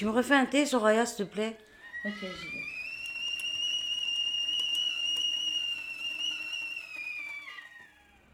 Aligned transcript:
Tu 0.00 0.06
me 0.06 0.12
refais 0.12 0.34
un 0.34 0.46
thé, 0.46 0.64
Soraya, 0.64 1.04
s'il 1.04 1.26
te 1.26 1.30
plaît? 1.30 1.58
Ok, 2.06 2.14
j'y 2.22 2.26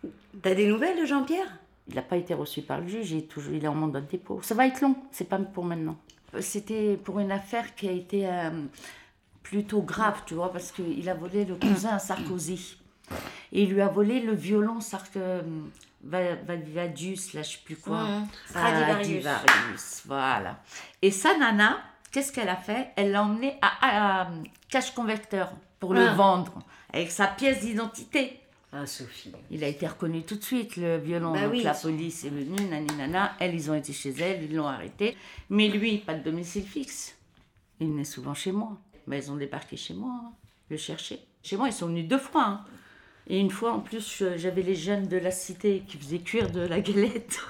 vais. 0.04 0.10
T'as 0.40 0.54
des 0.54 0.68
nouvelles 0.68 1.00
de 1.00 1.04
Jean-Pierre? 1.04 1.58
Il 1.88 1.96
n'a 1.96 2.02
pas 2.02 2.18
été 2.18 2.34
reçu 2.34 2.62
par 2.62 2.80
le 2.80 2.86
juge, 2.86 3.10
il 3.10 3.18
est, 3.18 3.22
toujours, 3.22 3.52
il 3.52 3.64
est 3.64 3.66
en 3.66 3.74
mandat 3.74 4.00
de 4.00 4.06
dépôt. 4.06 4.40
Ça 4.44 4.54
va 4.54 4.68
être 4.68 4.80
long, 4.80 4.94
c'est 5.10 5.28
pas 5.28 5.40
pour 5.40 5.64
maintenant. 5.64 5.96
C'était 6.38 6.96
pour 6.96 7.18
une 7.18 7.32
affaire 7.32 7.74
qui 7.74 7.88
a 7.88 7.92
été 7.92 8.28
euh, 8.28 8.62
plutôt 9.42 9.82
grave, 9.82 10.22
tu 10.24 10.34
vois, 10.34 10.52
parce 10.52 10.70
qu'il 10.70 11.08
a 11.08 11.14
volé 11.14 11.44
le 11.44 11.56
cousin 11.56 11.96
à 11.96 11.98
Sarkozy. 11.98 12.78
Et 13.52 13.62
il 13.62 13.70
lui 13.72 13.80
a 13.80 13.88
volé 13.88 14.20
le 14.20 14.34
violon 14.34 14.80
Sark, 14.80 15.16
euh, 15.16 15.42
Va- 16.04 16.34
Valvadius, 16.46 17.32
là, 17.34 17.42
je 17.42 17.52
sais 17.52 17.58
plus 17.64 17.76
quoi. 17.76 18.06
Stradivarius. 18.48 19.20
Stradivarius. 19.24 20.02
voilà. 20.06 20.60
Et 21.02 21.10
sa 21.10 21.36
nana, 21.38 21.78
qu'est-ce 22.12 22.32
qu'elle 22.32 22.48
a 22.48 22.56
fait? 22.56 22.90
Elle 22.96 23.10
l'a 23.12 23.22
emmené 23.24 23.56
à, 23.62 24.22
à, 24.22 24.28
Cash 24.68 24.92
Converter 24.92 25.44
pour 25.80 25.94
le 25.94 26.06
Ah. 26.08 26.14
vendre, 26.14 26.62
avec 26.92 27.10
sa 27.10 27.26
pièce 27.26 27.60
d'identité. 27.60 28.40
Ah, 28.72 28.84
Sophie. 28.86 29.32
Il 29.50 29.64
a 29.64 29.68
été 29.68 29.86
reconnu 29.86 30.22
tout 30.24 30.36
de 30.36 30.42
suite, 30.44 30.76
le 30.76 30.98
violon. 30.98 31.32
Bah 31.32 31.42
donc 31.42 31.52
oui. 31.52 31.62
la 31.62 31.72
police 31.74 32.24
est 32.24 32.30
venue, 32.30 32.68
nani 32.68 32.88
nana. 32.98 33.32
Elles, 33.40 33.54
ils 33.54 33.70
ont 33.70 33.74
été 33.74 33.92
chez 33.92 34.10
elle, 34.20 34.42
ils 34.44 34.54
l'ont 34.54 34.66
arrêté. 34.66 35.16
Mais 35.50 35.68
lui, 35.68 35.98
pas 35.98 36.14
de 36.14 36.22
domicile 36.22 36.64
fixe. 36.66 37.16
Il 37.80 37.88
venait 37.88 38.04
souvent 38.04 38.34
chez 38.34 38.52
moi. 38.52 38.76
Bah, 39.06 39.16
ils 39.16 39.30
ont 39.30 39.36
débarqué 39.36 39.76
chez 39.76 39.94
moi, 39.94 40.10
hein, 40.12 40.32
le 40.68 40.76
chercher. 40.76 41.20
Chez 41.42 41.56
moi, 41.56 41.68
ils 41.68 41.72
sont 41.72 41.86
venus 41.86 42.06
deux 42.06 42.18
fois. 42.18 42.44
hein. 42.44 42.64
Et 43.28 43.40
une 43.40 43.50
fois, 43.50 43.72
en 43.72 43.80
plus, 43.80 44.16
je- 44.18 44.36
j'avais 44.38 44.62
les 44.62 44.74
jeunes 44.76 45.08
de 45.08 45.16
la 45.16 45.30
cité 45.30 45.82
qui 45.86 45.96
faisaient 45.98 46.18
cuire 46.20 46.50
de 46.50 46.60
la 46.60 46.80
galette. 46.80 47.40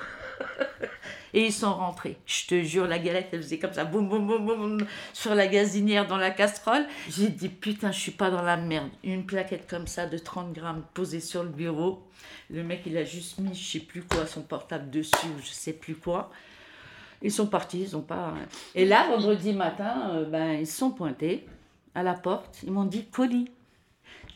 Et 1.35 1.47
ils 1.47 1.53
sont 1.53 1.75
rentrés. 1.75 2.17
Je 2.25 2.47
te 2.47 2.63
jure, 2.63 2.87
la 2.87 2.99
galette, 2.99 3.29
elle 3.33 3.43
faisait 3.43 3.59
comme 3.59 3.73
ça, 3.75 3.85
boum, 3.85 4.09
boum, 4.09 4.27
boum, 4.27 4.47
boum, 4.47 4.87
sur 5.13 5.35
la 5.35 5.47
gazinière 5.47 6.07
dans 6.07 6.17
la 6.17 6.31
casserole. 6.31 6.87
J'ai 7.11 7.29
dit, 7.29 7.51
putain, 7.51 7.93
je 7.93 8.01
suis 8.01 8.13
pas 8.13 8.31
dans 8.31 8.41
la 8.43 8.57
merde. 8.57 8.89
Une 9.05 9.27
plaquette 9.27 9.69
comme 9.69 9.87
ça 9.87 10.07
de 10.07 10.17
30 10.17 10.53
grammes 10.55 10.83
posée 10.95 11.21
sur 11.21 11.43
le 11.43 11.51
bureau. 11.51 12.03
Le 12.49 12.63
mec, 12.63 12.83
il 12.87 12.97
a 12.97 13.05
juste 13.05 13.39
mis, 13.39 13.55
je 13.55 13.73
sais 13.73 13.81
plus 13.85 14.03
quoi, 14.03 14.27
son 14.27 14.43
portable 14.43 14.89
dessus, 14.89 15.27
ou 15.27 15.41
je 15.43 15.51
sais 15.51 15.75
plus 15.75 15.95
quoi. 15.97 16.31
Ils 17.21 17.33
sont 17.33 17.47
partis, 17.49 17.81
ils 17.83 17.97
ont 17.97 18.03
pas. 18.03 18.33
Et 18.75 18.87
là, 18.87 19.09
vendredi 19.11 19.53
matin, 19.53 20.11
euh, 20.15 20.25
ben, 20.25 20.53
ils 20.53 20.67
sont 20.67 20.91
pointés 20.91 21.47
à 21.95 22.03
la 22.03 22.15
porte. 22.15 22.61
Ils 22.63 22.71
m'ont 22.73 22.85
dit 22.85 23.05
colis. 23.07 23.51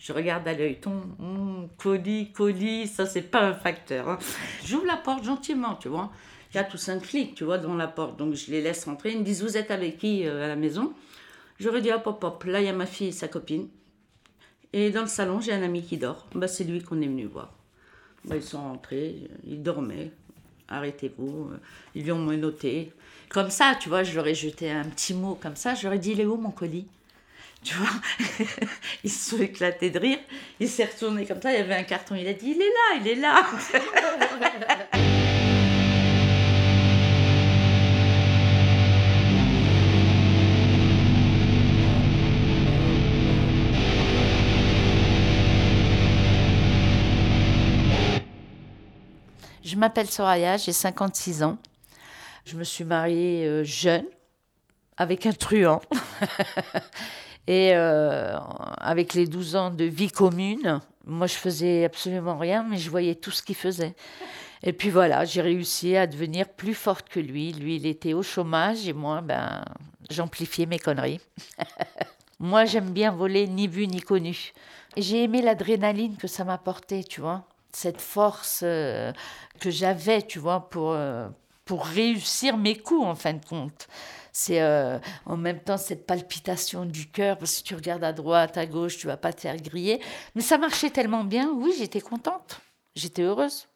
Je 0.03 0.13
regarde 0.15 0.49
à 0.49 0.55
l'œilleton, 0.55 1.03
Hum, 1.21 1.69
colis, 1.77 2.33
colis, 2.33 2.87
ça 2.89 3.05
c'est 3.07 3.21
pas 3.23 3.43
un 3.43 3.55
facteur. 3.55 4.09
hein. 4.09 4.19
J'ouvre 4.65 4.87
la 4.87 4.97
porte 4.97 5.23
gentiment, 5.25 5.75
tu 5.75 5.89
vois. 5.89 6.11
Il 6.53 6.57
y 6.57 6.61
a 6.61 6.65
tous 6.65 6.79
cinq 6.79 7.05
flics, 7.05 7.35
tu 7.35 7.45
vois, 7.45 7.59
devant 7.59 7.75
la 7.77 7.87
porte. 7.87 8.17
Donc 8.19 8.35
je 8.35 8.51
les 8.51 8.63
laisse 8.63 8.85
rentrer. 8.87 9.13
Ils 9.13 9.19
me 9.19 9.25
disent 9.25 9.43
Vous 9.43 9.57
êtes 9.59 9.71
avec 9.71 9.99
qui 9.99 10.27
euh, 10.27 10.45
à 10.45 10.49
la 10.49 10.57
maison? 10.57 10.93
J'aurais 11.61 11.83
dit 11.83 11.93
Hop, 11.93 12.07
hop, 12.07 12.25
hop. 12.25 12.45
Là, 12.45 12.61
il 12.61 12.65
y 12.67 12.69
a 12.69 12.73
ma 12.73 12.87
fille 12.87 13.09
et 13.09 13.13
sa 13.13 13.29
copine. 13.29 13.69
Et 14.73 14.91
dans 14.91 15.03
le 15.03 15.07
salon, 15.07 15.41
j'ai 15.41 15.53
un 15.53 15.63
ami 15.63 15.83
qui 15.83 15.97
dort. 15.99 16.27
Bah, 16.35 16.49
c'est 16.49 16.65
lui 16.65 16.83
qu'on 16.83 17.01
est 17.03 17.07
venu 17.07 17.27
voir. 17.27 17.53
Bah, 18.25 18.37
ils 18.37 18.43
sont 18.43 18.61
rentrés, 18.63 19.29
ils 19.47 19.63
dormaient. 19.63 20.13
Arrêtez-vous. 20.69 21.51
euh, 21.53 21.57
Ils 21.95 22.05
lui 22.05 22.13
ont 22.13 22.19
menotté. 22.19 22.93
Comme 23.29 23.51
ça, 23.51 23.75
tu 23.81 23.89
vois, 23.89 24.03
je 24.03 24.15
leur 24.15 24.27
ai 24.27 24.35
jeté 24.35 24.71
un 24.71 24.85
petit 24.85 25.13
mot 25.15 25.35
comme 25.41 25.57
ça. 25.57 25.75
Je 25.75 25.85
leur 25.85 25.93
ai 25.93 25.99
dit 25.99 26.13
Il 26.13 26.21
est 26.21 26.27
où 26.27 26.37
mon 26.37 26.51
colis? 26.51 26.87
Tu 27.63 27.75
vois, 27.75 27.89
ils 29.05 29.11
se 29.11 29.31
sont 29.31 29.43
éclatés 29.43 29.91
de 29.91 29.99
rire. 29.99 30.19
Il 30.59 30.69
s'est 30.69 30.85
retourné 30.85 31.27
comme 31.27 31.43
ça, 31.43 31.53
il 31.53 31.59
y 31.59 31.61
avait 31.63 31.75
un 31.75 31.83
carton. 31.83 32.15
Il 32.15 32.27
a 32.27 32.33
dit 32.33 32.55
Il 32.57 32.63
est 32.63 32.69
là, 32.69 33.01
il 33.01 33.09
est 33.09 33.15
là. 33.17 33.47
Je 49.63 49.77
m'appelle 49.77 50.11
Soraya, 50.11 50.57
j'ai 50.57 50.73
56 50.73 51.45
ans. 51.45 51.57
Je 52.45 52.57
me 52.57 52.65
suis 52.65 52.83
mariée 52.83 53.47
euh, 53.47 53.63
jeune, 53.63 54.05
avec 54.97 55.27
un 55.27 55.33
truand. 55.33 55.81
Et 57.51 57.73
euh, 57.75 58.39
avec 58.79 59.13
les 59.13 59.27
12 59.27 59.57
ans 59.57 59.71
de 59.71 59.83
vie 59.83 60.13
commune, 60.13 60.81
moi 61.05 61.27
je 61.27 61.35
faisais 61.35 61.85
absolument 61.85 62.39
rien, 62.39 62.63
mais 62.63 62.77
je 62.77 62.89
voyais 62.89 63.17
tout 63.17 63.33
ce 63.33 63.43
qu'il 63.43 63.57
faisait. 63.57 63.97
Et 64.63 64.73
puis 64.73 64.89
voilà, 64.89 65.25
j'ai 65.25 65.41
réussi 65.43 65.97
à 65.97 66.07
devenir 66.07 66.49
plus 66.49 66.75
forte 66.75 67.09
que 67.09 67.19
lui. 67.19 67.53
Lui, 67.53 67.75
il 67.75 67.87
était 67.87 68.13
au 68.13 68.23
chômage 68.23 68.87
et 68.87 68.93
moi, 68.93 69.21
ben, 69.21 69.65
j'amplifiais 70.11 70.67
mes 70.67 70.79
conneries. 70.79 71.21
moi, 72.39 72.67
j'aime 72.67 72.91
bien 72.91 73.11
voler 73.11 73.49
ni 73.49 73.67
vu 73.67 73.89
ni 73.89 74.01
connu. 74.01 74.53
J'ai 74.97 75.25
aimé 75.25 75.43
l'adrénaline 75.43 76.17
que 76.19 76.29
ça 76.29 76.45
m'apportait, 76.45 77.03
tu 77.03 77.21
vois. 77.21 77.43
Cette 77.73 78.01
force 78.01 78.61
euh, 78.63 79.13
que 79.59 79.73
j'avais, 79.73 80.23
tu 80.23 80.39
vois, 80.39 80.69
pour, 80.71 80.93
euh, 80.93 81.29
pour 81.65 81.85
réussir 81.85 82.57
mes 82.57 82.77
coups, 82.77 83.09
en 83.09 83.17
fin 83.17 83.33
de 83.33 83.45
compte. 83.45 83.89
C'est 84.33 84.61
euh, 84.61 84.99
en 85.27 85.37
même 85.37 85.61
temps 85.61 85.77
cette 85.77 86.07
palpitation 86.07 86.85
du 86.85 87.11
cœur, 87.11 87.39
parce 87.39 87.61
que 87.61 87.65
tu 87.65 87.75
regardes 87.75 88.05
à 88.05 88.13
droite, 88.13 88.57
à 88.57 88.67
gauche, 88.67 88.99
tu 88.99 89.07
vas 89.07 89.17
pas 89.17 89.33
te 89.33 89.41
faire 89.41 89.57
griller. 89.57 90.01
Mais 90.35 90.43
ça 90.43 90.59
marchait 90.59 90.91
tellement 90.91 91.25
bien, 91.25 91.51
oui, 91.55 91.73
j'étais 91.79 92.01
contente. 92.01 92.61
J'étais 92.95 93.23
heureuse. 93.23 93.67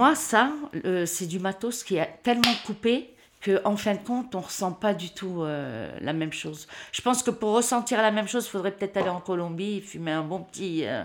Moi, 0.00 0.14
ça, 0.14 0.50
euh, 0.86 1.04
c'est 1.04 1.26
du 1.26 1.38
matos 1.38 1.84
qui 1.84 1.96
est 1.96 2.20
tellement 2.22 2.54
coupé 2.64 3.10
que, 3.42 3.60
en 3.66 3.76
fin 3.76 3.92
de 3.92 3.98
compte, 3.98 4.34
on 4.34 4.40
ressent 4.40 4.72
pas 4.72 4.94
du 4.94 5.10
tout 5.10 5.42
euh, 5.42 5.94
la 6.00 6.14
même 6.14 6.32
chose. 6.32 6.66
Je 6.90 7.02
pense 7.02 7.22
que 7.22 7.30
pour 7.30 7.52
ressentir 7.52 8.00
la 8.00 8.10
même 8.10 8.26
chose, 8.26 8.46
il 8.46 8.48
faudrait 8.48 8.70
peut-être 8.70 8.96
aller 8.96 9.10
en 9.10 9.20
Colombie 9.20 9.76
et 9.76 9.80
fumer 9.82 10.12
un 10.12 10.22
bon 10.22 10.40
petit 10.40 10.86
euh, 10.86 11.02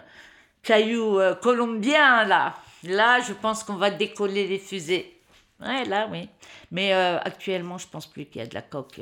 caillou 0.63 1.19
colombien, 1.41 2.23
là. 2.23 2.55
Là, 2.85 3.19
je 3.19 3.33
pense 3.33 3.65
qu'on 3.65 3.75
va 3.75 3.91
décoller 3.91 4.47
les 4.47 4.59
fusées. 4.59 5.19
Ouais, 5.59 5.83
là, 5.83 6.07
oui. 6.09 6.29
Mais 6.71 6.93
actuellement, 6.93 7.77
je 7.77 7.87
pense 7.89 8.07
plus 8.07 8.23
qu'il 8.27 8.39
y 8.39 8.45
a 8.45 8.47
de 8.47 8.55
la 8.55 8.61
coque. 8.61 9.01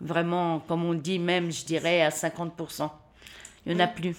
vraiment, 0.00 0.58
comme 0.66 0.84
on 0.84 0.94
dit, 0.94 1.20
même, 1.20 1.52
je 1.52 1.64
dirais, 1.64 2.02
à 2.02 2.08
50%. 2.08 2.90
Il 3.66 3.76
n'y 3.76 3.80
en 3.80 3.84
a 3.84 3.86
plus. 3.86 4.16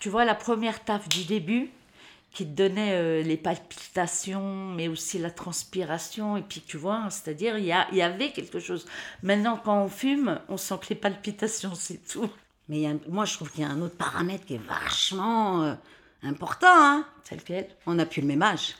Tu 0.00 0.08
vois, 0.08 0.24
la 0.24 0.34
première 0.34 0.82
taf 0.82 1.08
du 1.08 1.24
début, 1.24 1.70
qui 2.36 2.44
te 2.44 2.50
donnait 2.50 2.92
euh, 2.92 3.22
les 3.22 3.38
palpitations, 3.38 4.66
mais 4.74 4.88
aussi 4.88 5.18
la 5.18 5.30
transpiration. 5.30 6.36
Et 6.36 6.42
puis, 6.42 6.60
tu 6.60 6.76
vois, 6.76 7.08
c'est-à-dire, 7.08 7.56
il 7.56 7.64
y, 7.64 7.72
a- 7.72 7.88
il 7.92 7.96
y 7.96 8.02
avait 8.02 8.30
quelque 8.30 8.60
chose. 8.60 8.84
Maintenant, 9.22 9.56
quand 9.64 9.82
on 9.82 9.88
fume, 9.88 10.38
on 10.50 10.58
sent 10.58 10.74
que 10.82 10.88
les 10.90 10.96
palpitations, 10.96 11.74
c'est 11.74 12.06
tout. 12.06 12.28
Mais 12.68 12.80
y 12.80 12.86
a 12.86 12.92
moi, 13.08 13.24
je 13.24 13.32
trouve 13.36 13.50
qu'il 13.50 13.62
y 13.62 13.64
a 13.64 13.70
un 13.70 13.80
autre 13.80 13.96
paramètre 13.96 14.44
qui 14.44 14.54
est 14.56 14.66
vachement 14.66 15.62
euh, 15.62 15.74
important. 16.24 16.66
Hein 16.68 17.06
C'est 17.24 17.36
lequel 17.36 17.68
on 17.86 17.94
n'a 17.94 18.04
plus 18.04 18.20
le 18.20 18.26
même 18.28 18.42
âge. 18.42 18.74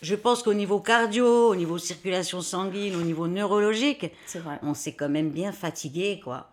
Je 0.00 0.14
pense 0.14 0.42
qu'au 0.42 0.54
niveau 0.54 0.80
cardio, 0.80 1.48
au 1.50 1.56
niveau 1.56 1.76
circulation 1.76 2.40
sanguine, 2.40 2.96
au 2.96 3.02
niveau 3.02 3.28
neurologique, 3.28 4.06
vrai. 4.34 4.58
on 4.62 4.72
s'est 4.72 4.94
quand 4.94 5.10
même 5.10 5.28
bien 5.30 5.52
fatigué, 5.52 6.20
quoi. 6.24 6.48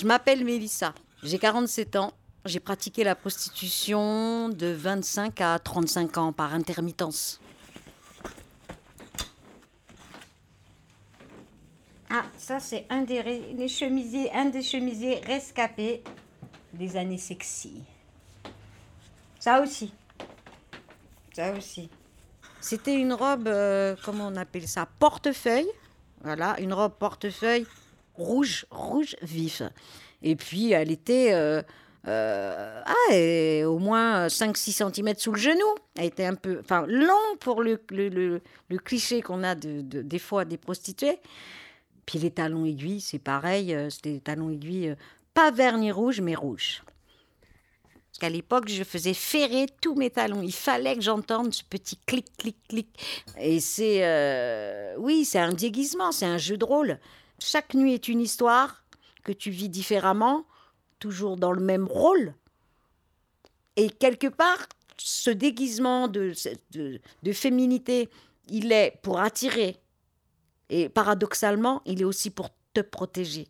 Je 0.00 0.04
m'appelle 0.06 0.44
Mélissa, 0.44 0.94
j'ai 1.22 1.38
47 1.38 1.94
ans. 1.96 2.12
J'ai 2.46 2.60
pratiqué 2.60 3.02
la 3.02 3.14
prostitution 3.14 4.48
de 4.48 4.68
25 4.68 5.40
à 5.40 5.58
35 5.58 6.18
ans 6.18 6.32
par 6.32 6.54
intermittence. 6.54 7.40
Ah, 12.08 12.24
ça 12.38 12.60
c'est 12.60 12.86
un 12.88 13.02
des, 13.02 13.22
les 13.56 13.68
chemisiers, 13.68 14.32
un 14.32 14.46
des 14.46 14.62
chemisiers 14.62 15.20
rescapés 15.26 16.04
des 16.72 16.96
années 16.96 17.18
sexy. 17.18 17.82
Ça 19.40 19.60
aussi. 19.60 19.92
Ça 21.32 21.52
aussi. 21.52 21.90
C'était 22.60 22.94
une 22.94 23.12
robe, 23.12 23.48
euh, 23.48 23.96
comment 24.04 24.28
on 24.28 24.36
appelle 24.36 24.68
ça 24.68 24.88
Portefeuille. 24.98 25.68
Voilà, 26.22 26.58
une 26.60 26.72
robe 26.72 26.92
portefeuille 26.98 27.66
rouge, 28.14 28.66
rouge 28.70 29.16
vif. 29.22 29.62
Et 30.22 30.36
puis, 30.36 30.72
elle 30.72 30.90
était 30.90 31.32
euh, 31.32 31.62
euh, 32.08 32.82
ah, 32.84 33.12
et 33.14 33.64
au 33.64 33.78
moins 33.78 34.28
5-6 34.28 34.92
cm 34.92 35.14
sous 35.16 35.32
le 35.32 35.38
genou. 35.38 35.74
Elle 35.96 36.06
était 36.06 36.26
un 36.26 36.34
peu, 36.34 36.60
enfin, 36.60 36.84
long 36.86 37.36
pour 37.40 37.62
le, 37.62 37.80
le, 37.90 38.40
cliché 38.78 39.22
qu'on 39.22 39.42
a 39.42 39.54
de, 39.54 39.80
de- 39.80 40.02
des 40.02 40.18
fois 40.18 40.44
des 40.44 40.56
prostituées. 40.56 41.18
Puis 42.06 42.18
les 42.20 42.30
talons 42.30 42.64
aiguilles, 42.64 43.00
c'est 43.00 43.18
pareil, 43.18 43.74
euh, 43.74 43.90
c'était 43.90 44.12
des 44.12 44.20
talons 44.20 44.50
aiguilles, 44.50 44.90
euh, 44.90 44.94
pas 45.34 45.50
vernis 45.50 45.90
rouge, 45.90 46.20
mais 46.20 46.36
rouge. 46.36 46.82
Parce 48.08 48.18
qu'à 48.20 48.28
l'époque, 48.30 48.68
je 48.68 48.82
faisais 48.84 49.12
ferrer 49.12 49.66
tous 49.82 49.94
mes 49.94 50.08
talons. 50.08 50.40
Il 50.42 50.54
fallait 50.54 50.94
que 50.94 51.02
j'entende 51.02 51.52
ce 51.52 51.62
petit 51.64 51.98
clic, 52.06 52.26
clic, 52.38 52.56
clic. 52.68 52.88
Et 53.38 53.60
c'est. 53.60 53.98
euh, 54.04 54.94
oui, 54.98 55.24
c'est 55.26 55.38
un 55.40 55.52
déguisement, 55.52 56.12
c'est 56.12 56.24
un 56.24 56.38
jeu 56.38 56.56
de 56.56 56.64
rôle. 56.64 56.98
Chaque 57.38 57.74
nuit 57.74 57.92
est 57.92 58.08
une 58.08 58.20
histoire 58.22 58.84
que 59.22 59.32
tu 59.32 59.50
vis 59.50 59.68
différemment, 59.68 60.46
toujours 60.98 61.36
dans 61.36 61.52
le 61.52 61.60
même 61.60 61.86
rôle. 61.86 62.34
Et 63.76 63.90
quelque 63.90 64.26
part, 64.26 64.66
ce 64.96 65.30
déguisement 65.30 66.08
de, 66.08 66.32
de, 66.72 67.32
féminité, 67.32 68.08
il 68.48 68.72
est 68.72 68.98
pour 69.02 69.20
attirer. 69.20 69.76
Et 70.70 70.88
paradoxalement, 70.88 71.82
il 71.84 72.00
est 72.00 72.04
aussi 72.04 72.30
pour 72.30 72.50
te 72.72 72.80
protéger. 72.80 73.46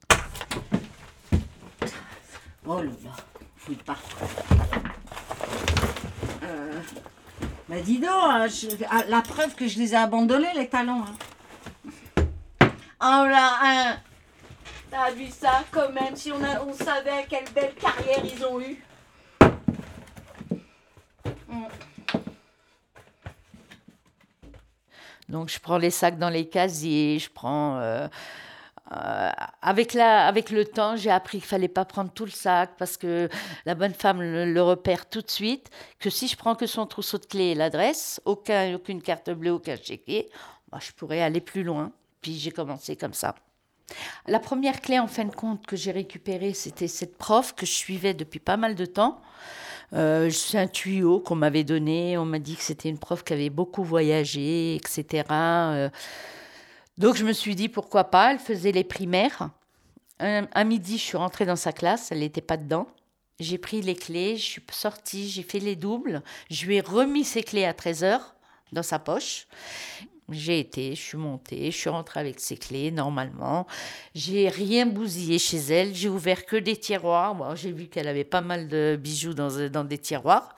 Oh 2.67 2.83
là 2.83 2.91
là, 3.05 3.17
fouille 3.57 3.77
partout. 3.77 4.17
Euh, 6.43 6.81
bah 7.69 7.81
dis 7.81 7.99
donc, 7.99 8.11
hein, 8.11 8.47
ah, 8.91 9.05
la 9.09 9.23
preuve 9.23 9.55
que 9.55 9.69
je 9.69 9.79
les 9.79 9.93
ai 9.93 9.97
abandonnés, 9.97 10.53
les 10.57 10.69
talons. 10.69 11.05
hein. 11.05 12.27
Oh 13.01 13.25
là, 13.29 13.59
hein. 13.63 13.97
T'as 14.91 15.11
vu 15.11 15.27
ça 15.29 15.65
quand 15.71 15.91
même, 15.93 16.17
si 16.17 16.33
on, 16.33 16.43
a- 16.43 16.63
on 16.63 16.73
savait 16.73 17.27
quelle 17.29 17.49
belle 17.55 17.75
carrière 17.75 18.25
ils 18.25 18.45
ont 18.47 18.61
eue. 18.61 18.83
Donc 25.29 25.49
je 25.49 25.59
prends 25.59 25.79
les 25.79 25.91
sacs 25.91 26.19
dans 26.19 26.31
les 26.31 26.49
casiers, 26.49 27.19
je 27.19 27.31
prends... 27.31 27.79
euh, 27.81 28.07
euh, 28.93 29.31
avec, 29.63 29.93
la, 29.95 30.29
avec 30.29 30.51
le 30.51 30.65
temps, 30.65 30.95
j'ai 30.95 31.11
appris 31.11 31.39
qu'il 31.39 31.47
fallait 31.49 31.67
pas 31.67 31.85
prendre 31.85 32.13
tout 32.13 32.25
le 32.25 32.31
sac 32.31 32.71
parce 32.79 32.97
que 32.97 33.29
la 33.65 33.75
bonne 33.75 33.93
femme 33.95 34.23
le, 34.23 34.53
le 34.53 34.63
repère 34.63 35.09
tout 35.09 35.23
de 35.23 35.31
suite. 35.31 35.71
Que 35.99 36.09
si 36.09 36.29
je 36.29 36.37
prends 36.37 36.55
que 36.55 36.69
son 36.69 36.87
trousseau 36.87 37.19
de 37.19 37.27
clés 37.27 37.51
et 37.51 37.55
l'adresse, 37.57 38.21
aucun, 38.25 38.77
aucune 38.77 39.03
carte 39.03 39.31
bleue, 39.31 39.51
aucun 39.51 39.75
chéquier, 39.75 40.31
bah, 40.71 40.79
je 40.81 40.93
pourrais 40.93 41.21
aller 41.21 41.41
plus 41.41 41.65
loin. 41.65 41.91
Puis 42.23 42.39
j'ai 42.39 42.53
commencé 42.53 42.95
comme 42.95 43.15
ça. 43.15 43.35
La 44.27 44.41
première 44.41 44.81
clé, 44.81 44.99
en 44.99 45.07
fin 45.07 45.25
de 45.25 45.35
compte, 45.35 45.67
que 45.67 45.77
j'ai 45.77 45.93
récupérée, 45.93 46.55
c'était 46.55 46.89
cette 46.89 47.17
prof 47.17 47.55
que 47.55 47.67
je 47.67 47.73
suivais 47.73 48.15
depuis 48.15 48.41
pas 48.41 48.57
mal 48.57 48.75
de 48.75 48.87
temps. 48.87 49.21
Euh, 49.93 50.31
c'est 50.31 50.59
un 50.59 50.67
tuyau 50.67 51.21
qu'on 51.21 51.37
m'avait 51.37 51.65
donné. 51.65 52.19
On 52.19 52.25
m'a 52.25 52.39
dit 52.39 52.57
que 52.57 52.63
c'était 52.63 52.89
une 52.89 52.99
prof 52.99 53.23
qui 53.23 53.33
avait 53.33 53.51
beaucoup 53.51 53.85
voyagé, 53.85 54.75
etc. 54.75 55.25
Euh, 55.31 55.89
donc 56.99 57.17
je 57.17 57.25
me 57.25 57.33
suis 57.33 57.55
dit 57.55 57.69
pourquoi 57.69 58.05
pas? 58.05 58.33
Elle 58.33 58.39
faisait 58.39 58.73
les 58.73 58.85
primaires. 58.85 59.51
Un, 60.19 60.47
à 60.53 60.65
midi, 60.65 60.99
je 60.99 61.03
suis 61.03 61.17
rentrée 61.17 61.47
dans 61.47 61.57
sa 61.57 61.73
classe. 61.73 62.11
Elle 62.11 62.21
n'était 62.21 62.41
pas 62.41 62.57
dedans. 62.57 62.89
J'ai 63.39 63.59
pris 63.59 63.83
les 63.83 63.95
clés, 63.95 64.37
je 64.39 64.45
suis 64.45 64.63
sortie, 64.71 65.29
j'ai 65.29 65.43
fait 65.43 65.59
les 65.59 65.77
doubles. 65.77 66.23
Je 66.51 66.65
lui 66.65 66.77
ai 66.77 66.81
remis 66.81 67.25
ses 67.25 67.43
clés 67.43 67.67
à 67.67 67.73
13h 67.73 68.21
dans 68.73 68.83
sa 68.83 68.99
poche. 68.99 69.47
J'ai 70.31 70.59
été, 70.59 70.97
je 70.97 71.01
suis 71.01 71.19
montée, 71.19 71.71
je 71.71 71.77
suis 71.77 71.89
rentrée 71.89 72.19
avec 72.19 72.41
ses 72.41 72.57
clés 72.57 72.91
normalement. 72.91 73.67
J'ai 74.15 74.49
rien 74.49 74.85
bousillé 74.85 75.39
chez 75.39 75.59
elle. 75.59 75.95
J'ai 75.95 76.09
ouvert 76.09 76.47
que 76.47 76.57
des 76.57 76.77
tiroirs. 76.77 77.37
Bon, 77.37 77.55
j'ai 77.55 77.71
vu 77.71 77.87
qu'elle 77.87 78.09
avait 78.09 78.25
pas 78.25 78.41
mal 78.41 78.67
de 78.67 78.99
bijoux 79.01 79.35
dans, 79.35 79.69
dans 79.69 79.85
des 79.85 79.99
tiroirs, 79.99 80.57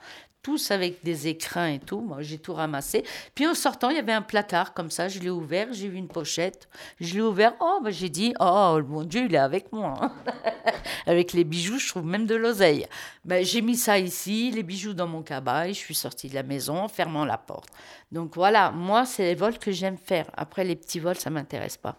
avec 0.71 1.03
des 1.03 1.27
écrins 1.27 1.67
et 1.67 1.79
tout. 1.79 2.01
Moi, 2.01 2.21
j'ai 2.21 2.37
tout 2.37 2.53
ramassé. 2.53 3.03
Puis 3.35 3.47
en 3.47 3.53
sortant, 3.53 3.89
il 3.89 3.95
y 3.95 3.99
avait 3.99 4.13
un 4.13 4.21
placard 4.21 4.73
comme 4.73 4.89
ça. 4.89 5.07
Je 5.07 5.19
l'ai 5.19 5.29
ouvert, 5.29 5.67
j'ai 5.71 5.87
vu 5.87 5.97
une 5.97 6.07
pochette. 6.07 6.67
Je 6.99 7.15
l'ai 7.15 7.21
ouvert. 7.21 7.53
Oh, 7.59 7.79
ben, 7.83 7.91
j'ai 7.91 8.09
dit, 8.09 8.33
oh 8.39 8.79
mon 8.87 9.03
Dieu, 9.03 9.25
il 9.25 9.35
est 9.35 9.39
avec 9.39 9.71
moi. 9.71 10.11
avec 11.05 11.33
les 11.33 11.43
bijoux, 11.43 11.77
je 11.77 11.89
trouve 11.89 12.05
même 12.05 12.25
de 12.25 12.35
l'oseille. 12.35 12.87
Ben, 13.25 13.43
j'ai 13.45 13.61
mis 13.61 13.77
ça 13.77 13.99
ici, 13.99 14.51
les 14.51 14.63
bijoux 14.63 14.93
dans 14.93 15.07
mon 15.07 15.21
cabas. 15.21 15.67
Et 15.67 15.73
je 15.73 15.79
suis 15.79 15.95
sortie 15.95 16.29
de 16.29 16.35
la 16.35 16.43
maison 16.43 16.77
en 16.77 16.87
fermant 16.87 17.25
la 17.25 17.37
porte. 17.37 17.69
Donc 18.11 18.35
voilà, 18.35 18.71
moi, 18.71 19.05
c'est 19.05 19.23
les 19.23 19.35
vols 19.35 19.59
que 19.59 19.71
j'aime 19.71 19.97
faire. 19.97 20.29
Après, 20.35 20.63
les 20.63 20.75
petits 20.75 20.99
vols, 20.99 21.17
ça 21.17 21.29
m'intéresse 21.29 21.77
pas. 21.77 21.97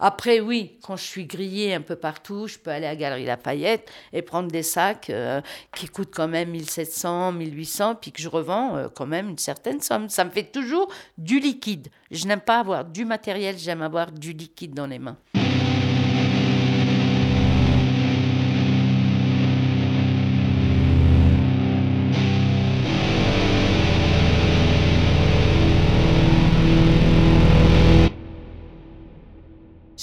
Après, 0.00 0.40
oui, 0.40 0.78
quand 0.82 0.96
je 0.96 1.04
suis 1.04 1.26
grillée 1.26 1.74
un 1.74 1.80
peu 1.80 1.96
partout, 1.96 2.46
je 2.46 2.58
peux 2.58 2.70
aller 2.70 2.86
à 2.86 2.96
Galerie 2.96 3.24
Lafayette 3.24 3.90
et 4.12 4.22
prendre 4.22 4.50
des 4.50 4.62
sacs 4.62 5.10
euh, 5.10 5.40
qui 5.74 5.88
coûtent 5.88 6.14
quand 6.14 6.28
même 6.28 6.50
1700, 6.50 7.32
1800, 7.32 7.96
puis 7.96 8.12
que 8.12 8.20
je 8.20 8.28
revends 8.28 8.76
euh, 8.76 8.88
quand 8.94 9.06
même 9.06 9.30
une 9.30 9.38
certaine 9.38 9.80
somme. 9.80 10.08
Ça 10.08 10.24
me 10.24 10.30
fait 10.30 10.50
toujours 10.50 10.92
du 11.18 11.40
liquide. 11.40 11.88
Je 12.10 12.26
n'aime 12.26 12.40
pas 12.40 12.58
avoir 12.58 12.84
du 12.84 13.04
matériel, 13.04 13.56
j'aime 13.58 13.82
avoir 13.82 14.12
du 14.12 14.32
liquide 14.32 14.74
dans 14.74 14.86
les 14.86 14.98
mains. 14.98 15.16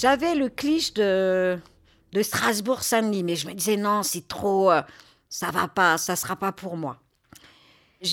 J'avais 0.00 0.34
le 0.34 0.48
cliché 0.48 0.92
de, 0.94 1.58
de 2.12 2.22
Strasbourg-Saint-Denis, 2.22 3.22
mais 3.22 3.36
je 3.36 3.46
me 3.46 3.52
disais 3.52 3.76
non, 3.76 4.02
c'est 4.02 4.26
trop, 4.26 4.70
euh, 4.70 4.80
ça 5.28 5.50
va 5.50 5.68
pas, 5.68 5.98
ça 5.98 6.16
sera 6.16 6.36
pas 6.36 6.52
pour 6.52 6.78
moi. 6.78 6.96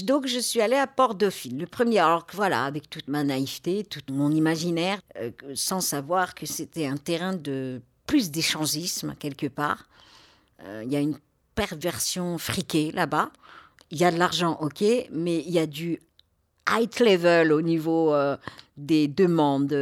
Donc 0.04 0.28
je 0.28 0.40
suis 0.40 0.60
allée 0.60 0.76
à 0.76 0.86
Port-Dauphine, 0.86 1.58
le 1.58 1.66
premier, 1.66 2.00
alors 2.00 2.26
que 2.26 2.36
voilà, 2.36 2.66
avec 2.66 2.90
toute 2.90 3.08
ma 3.08 3.24
naïveté, 3.24 3.86
tout 3.86 4.02
mon 4.12 4.32
imaginaire, 4.32 5.00
euh, 5.16 5.32
sans 5.56 5.80
savoir 5.80 6.36
que 6.36 6.46
c'était 6.46 6.88
un 6.88 6.98
terrain 6.98 7.34
de 7.34 7.82
plus 8.06 8.32
d'échangisme 8.32 9.16
quelque 9.18 9.48
part. 9.48 9.88
Euh, 10.64 10.84
Il 10.86 10.92
y 10.92 10.98
a 10.98 11.00
une 11.00 11.18
perversion 11.56 12.38
friquée 12.38 12.92
là-bas. 12.92 13.32
Il 13.92 13.98
y 13.98 14.04
a 14.04 14.12
de 14.12 14.18
l'argent, 14.18 14.58
ok, 14.60 14.84
mais 15.12 15.38
il 15.38 15.52
y 15.52 15.60
a 15.60 15.66
du 15.66 16.02
high 16.70 17.00
level 17.00 17.54
au 17.54 17.62
niveau 17.62 18.14
euh, 18.14 18.36
des 18.76 19.08
demandes 19.08 19.74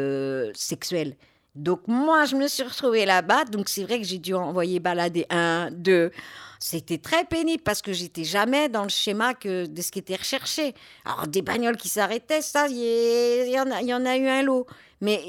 sexuelles. 0.54 1.16
Donc 1.56 1.82
moi, 1.88 2.26
je 2.26 2.36
me 2.36 2.48
suis 2.48 2.64
retrouvée 2.64 3.06
là-bas. 3.06 3.46
Donc 3.46 3.70
c'est 3.70 3.84
vrai 3.84 4.00
que 4.00 4.06
j'ai 4.06 4.18
dû 4.20 4.34
envoyer 4.34 4.80
balader 4.80 5.26
un, 5.30 5.70
deux. 5.72 6.12
C'était 6.60 6.98
très 6.98 7.26
pénible 7.26 7.64
parce 7.64 7.82
que 7.82 7.94
j'étais 7.94 8.24
jamais 8.24 8.70
dans 8.70 8.84
le 8.84 8.90
schéma 8.90 9.34
que, 9.34 9.66
de 9.66 9.82
ce 9.82 9.92
qui 9.92 10.00
était 10.00 10.16
recherché. 10.16 10.74
Alors 11.06 11.28
des 11.28 11.42
bagnoles 11.42 11.78
qui 11.78 11.90
s'arrêtaient, 11.90 12.42
ça, 12.42 12.68
il 12.70 13.50
y, 13.50 13.60
en 13.60 13.70
a- 13.72 13.82
y 13.82 13.94
en 13.94 14.06
a 14.06 14.18
eu 14.18 14.28
un 14.28 14.42
lot. 14.42 14.66
Mais 15.02 15.22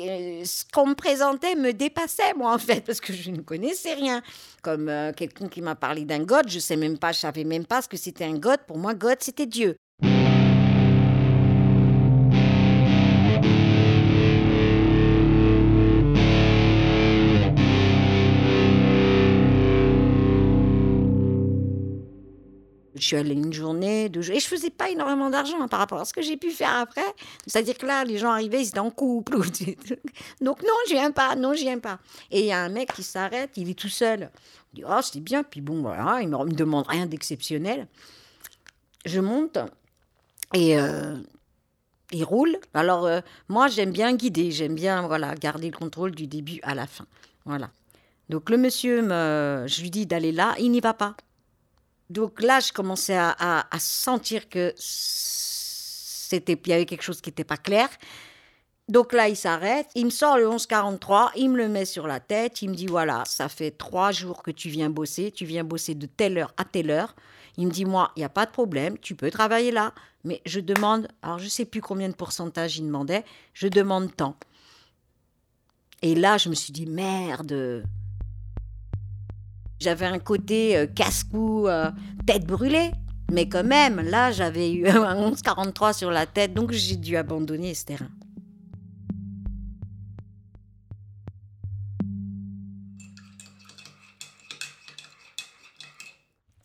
euh, 0.43 0.44
ce 0.44 0.64
qu'on 0.73 0.87
me 0.87 0.94
présentait 0.94 1.55
me 1.56 1.73
dépassait, 1.73 2.32
moi, 2.34 2.55
en 2.55 2.58
fait, 2.58 2.81
parce 2.82 3.00
que 3.00 3.12
je 3.12 3.31
ne 3.31 3.40
connaissais 3.43 3.94
rien. 3.94 4.22
Comme 4.62 4.88
euh, 4.88 5.12
quelqu'un 5.12 5.49
qui 5.49 5.61
m'a 5.61 5.75
parlé 5.75 6.05
d'un 6.05 6.20
god, 6.25 6.49
je 6.49 6.58
sais 6.60 6.77
même 6.77 6.98
pas, 6.98 7.12
je 7.12 7.19
savais 7.19 7.44
même 7.44 7.67
pas 7.67 7.82
ce 7.82 7.89
que 7.89 7.96
c'était 7.96 8.24
un 8.24 8.39
god. 8.39 8.60
Pour 8.67 8.79
moi, 8.79 8.94
god, 8.94 9.19
c'était 9.20 9.46
Dieu. 9.46 9.77
Je 23.06 23.10
suis 23.10 23.17
allée 23.19 23.34
une 23.34 23.53
journée, 23.53 24.08
deux 24.08 24.20
jours, 24.20 24.34
et 24.34 24.41
je 24.41 24.48
faisais 24.48 24.69
pas 24.69 24.91
énormément 24.91 25.31
d'argent 25.31 25.60
hein, 25.60 25.69
par 25.69 25.79
rapport 25.79 26.01
à 26.01 26.05
ce 26.05 26.13
que 26.13 26.22
j'ai 26.22 26.36
pu 26.36 26.51
faire 26.51 26.75
après. 26.75 27.05
C'est-à-dire 27.46 27.79
que 27.79 27.86
là, 27.86 28.03
les 28.03 28.19
gens 28.19 28.32
arrivaient, 28.32 28.60
ils 28.60 28.67
étaient 28.67 28.81
en 28.81 28.91
couple. 28.91 29.36
Donc 30.41 30.60
non, 30.65 30.75
je 30.89 30.94
viens 30.94 31.13
pas, 31.13 31.36
non, 31.36 31.55
je 31.55 31.60
viens 31.60 31.79
pas. 31.79 32.01
Et 32.32 32.41
il 32.41 32.46
y 32.46 32.53
a 32.53 32.58
un 32.58 32.69
mec 32.69 32.93
qui 32.93 33.05
s'arrête, 33.05 33.53
il 33.55 33.70
est 33.70 33.79
tout 33.79 33.89
seul. 33.89 34.29
Il 34.72 34.81
dit, 34.81 34.84
oh, 34.84 34.98
c'est 35.03 35.20
bien, 35.20 35.44
puis 35.44 35.60
bon, 35.60 35.82
voilà, 35.82 36.20
il 36.20 36.29
me 36.29 36.36
me 36.36 36.51
demande 36.51 36.84
rien 36.89 37.06
d'exceptionnel. 37.06 37.86
Je 39.05 39.20
monte, 39.20 39.58
et 40.53 40.77
euh, 40.77 41.17
il 42.10 42.25
roule. 42.25 42.58
Alors, 42.75 43.06
euh, 43.06 43.20
moi, 43.48 43.69
j'aime 43.69 43.93
bien 43.93 44.17
guider, 44.17 44.51
j'aime 44.51 44.75
bien 44.75 45.06
voilà, 45.06 45.36
garder 45.36 45.70
le 45.70 45.79
contrôle 45.79 46.10
du 46.10 46.27
début 46.27 46.58
à 46.65 46.75
la 46.75 46.89
fin. 46.89 47.06
Voilà. 47.44 47.70
Donc, 48.31 48.51
le 48.51 48.56
monsieur, 48.56 49.01
je 49.08 49.81
lui 49.81 49.91
dis 49.91 50.06
d'aller 50.06 50.32
là, 50.32 50.56
il 50.58 50.72
n'y 50.72 50.81
va 50.81 50.93
pas. 50.93 51.15
Donc 52.10 52.43
là, 52.43 52.60
je 52.60 52.72
commençais 52.72 53.17
à, 53.17 53.67
sentir 53.79 54.48
que 54.48 54.72
c'était, 54.77 56.58
il 56.65 56.70
y 56.70 56.72
avait 56.72 56.86
quelque 56.86 57.03
chose 57.03 57.20
qui 57.20 57.31
n'était 57.31 57.44
pas 57.44 57.56
clair. 57.56 57.89
Donc 58.89 59.13
là, 59.13 59.29
il 59.29 59.36
s'arrête, 59.36 59.89
il 59.96 60.05
me 60.05 60.10
sort 60.10 60.39
le 60.39 60.44
1143, 60.44 61.32
il 61.36 61.51
me 61.51 61.56
le 61.56 61.69
met 61.69 61.84
sur 61.84 62.06
la 62.06 62.20
tête, 62.20 62.63
il 62.63 62.70
me 62.70 62.75
dit 62.75 62.86
voilà, 62.86 63.25
ça 63.27 63.48
fait 63.48 63.72
trois 63.72 64.13
jours 64.13 64.44
que 64.44 64.53
tu 64.53 64.69
viens 64.69 64.91
bosser, 64.91 65.32
tu 65.32 65.44
viens 65.44 65.65
bosser 65.65 65.96
de 65.96 66.06
telle 66.06 66.39
heure 66.39 66.55
à 66.56 66.65
telle 66.65 66.91
heure. 66.91 67.17
Il 67.56 67.67
me 67.67 67.72
dit 67.72 67.84
moi, 67.84 68.13
il 68.15 68.20
n'y 68.20 68.25
a 68.25 68.29
pas 68.29 68.46
de 68.46 68.53
problème, 68.53 68.96
tu 68.98 69.17
peux 69.17 69.31
travailler 69.31 69.72
là, 69.72 69.93
mais 70.22 70.41
je 70.46 70.60
demande, 70.60 71.08
alors 71.22 71.41
je 71.41 71.48
sais 71.48 71.65
plus 71.65 71.81
combien 71.81 72.08
de 72.08 72.15
pourcentage 72.15 72.79
il 72.79 72.86
demandait, 72.86 73.25
je 73.55 73.67
demande 73.67 74.15
tant. 74.15 74.36
Et 76.03 76.15
là, 76.15 76.39
je 76.39 76.48
me 76.48 76.55
suis 76.55 76.72
dit 76.72 76.86
merde. 76.86 77.82
J'avais 79.79 80.06
un 80.06 80.19
côté 80.19 80.77
euh, 80.77 80.87
casse-cou, 80.87 81.69
euh, 81.69 81.91
tête 82.27 82.47
brûlée. 82.47 82.91
Mais 83.33 83.49
quand 83.49 83.65
même, 83.65 84.01
là, 84.01 84.31
j'avais 84.33 84.73
eu 84.73 84.87
un 84.89 85.15
1143 85.15 85.93
sur 85.93 86.11
la 86.11 86.27
tête, 86.27 86.55
donc 86.55 86.73
j'ai 86.73 86.97
dû 86.97 87.17
abandonner 87.17 87.75
ce 87.75 87.85
terrain. 87.87 88.09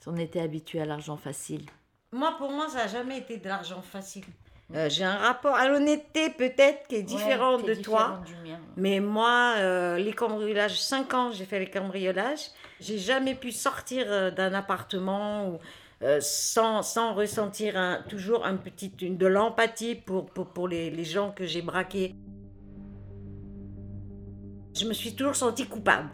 On 0.08 0.18
était 0.18 0.42
habitué 0.42 0.82
à 0.82 0.86
l'argent 0.86 1.16
facile. 1.16 1.62
Moi, 2.12 2.36
pour 2.38 2.52
moi, 2.52 2.68
ça 2.68 2.80
n'a 2.80 2.88
jamais 2.88 3.20
été 3.20 3.38
de 3.38 3.48
l'argent 3.48 3.82
facile. 3.82 4.26
Euh, 4.76 4.90
j'ai 4.90 5.04
un 5.06 5.16
rapport 5.16 5.56
à 5.56 5.68
l'honnêteté 5.70 6.30
peut-être 6.32 6.88
qui 6.88 6.96
est 6.96 7.04
différent 7.04 7.58
Ouais, 7.58 7.76
de 7.76 7.82
toi. 7.82 8.20
différent 8.26 8.42
du 8.44 8.50
mien. 8.50 8.60
Mais 8.78 9.00
moi, 9.00 9.54
euh, 9.58 9.98
les 9.98 10.12
cambriolages, 10.14 10.82
5 10.82 11.14
ans, 11.14 11.32
j'ai 11.32 11.46
fait 11.46 11.60
les 11.60 11.70
cambriolages. 11.70 12.48
J'ai 12.82 12.98
jamais 12.98 13.36
pu 13.36 13.52
sortir 13.52 14.06
euh, 14.10 14.32
d'un 14.32 14.54
appartement 14.56 15.48
ou, 15.50 15.60
euh, 16.02 16.18
sans, 16.20 16.82
sans 16.82 17.14
ressentir 17.14 17.78
un- 17.78 18.02
toujours 18.10 18.44
un 18.46 18.58
petit, 18.58 18.92
une, 19.02 19.18
de 19.18 19.28
l'empathie 19.28 19.94
pour, 19.96 20.26
pour, 20.26 20.48
pour 20.48 20.68
les, 20.68 20.90
les 20.90 21.04
gens 21.06 21.32
que 21.32 21.46
j'ai 21.46 21.62
braqués. 21.62 22.16
Je 24.76 24.86
me 24.88 24.94
suis 24.94 25.16
toujours 25.16 25.36
sentie 25.36 25.68
coupable. 25.68 26.10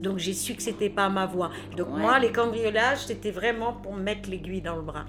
Donc 0.00 0.18
j'ai 0.18 0.32
su 0.32 0.54
que 0.54 0.62
c'était 0.62 0.88
pas 0.90 1.08
ma 1.10 1.26
voie. 1.26 1.50
Donc 1.76 1.88
Ouais. 1.88 2.00
moi, 2.00 2.18
les 2.18 2.32
cambriolages, 2.32 3.04
c'était 3.06 3.30
vraiment 3.30 3.74
pour 3.74 3.92
me 3.94 4.02
mettre 4.02 4.30
l'aiguille 4.30 4.62
dans 4.62 4.76
le 4.76 4.82
bras. 4.82 5.04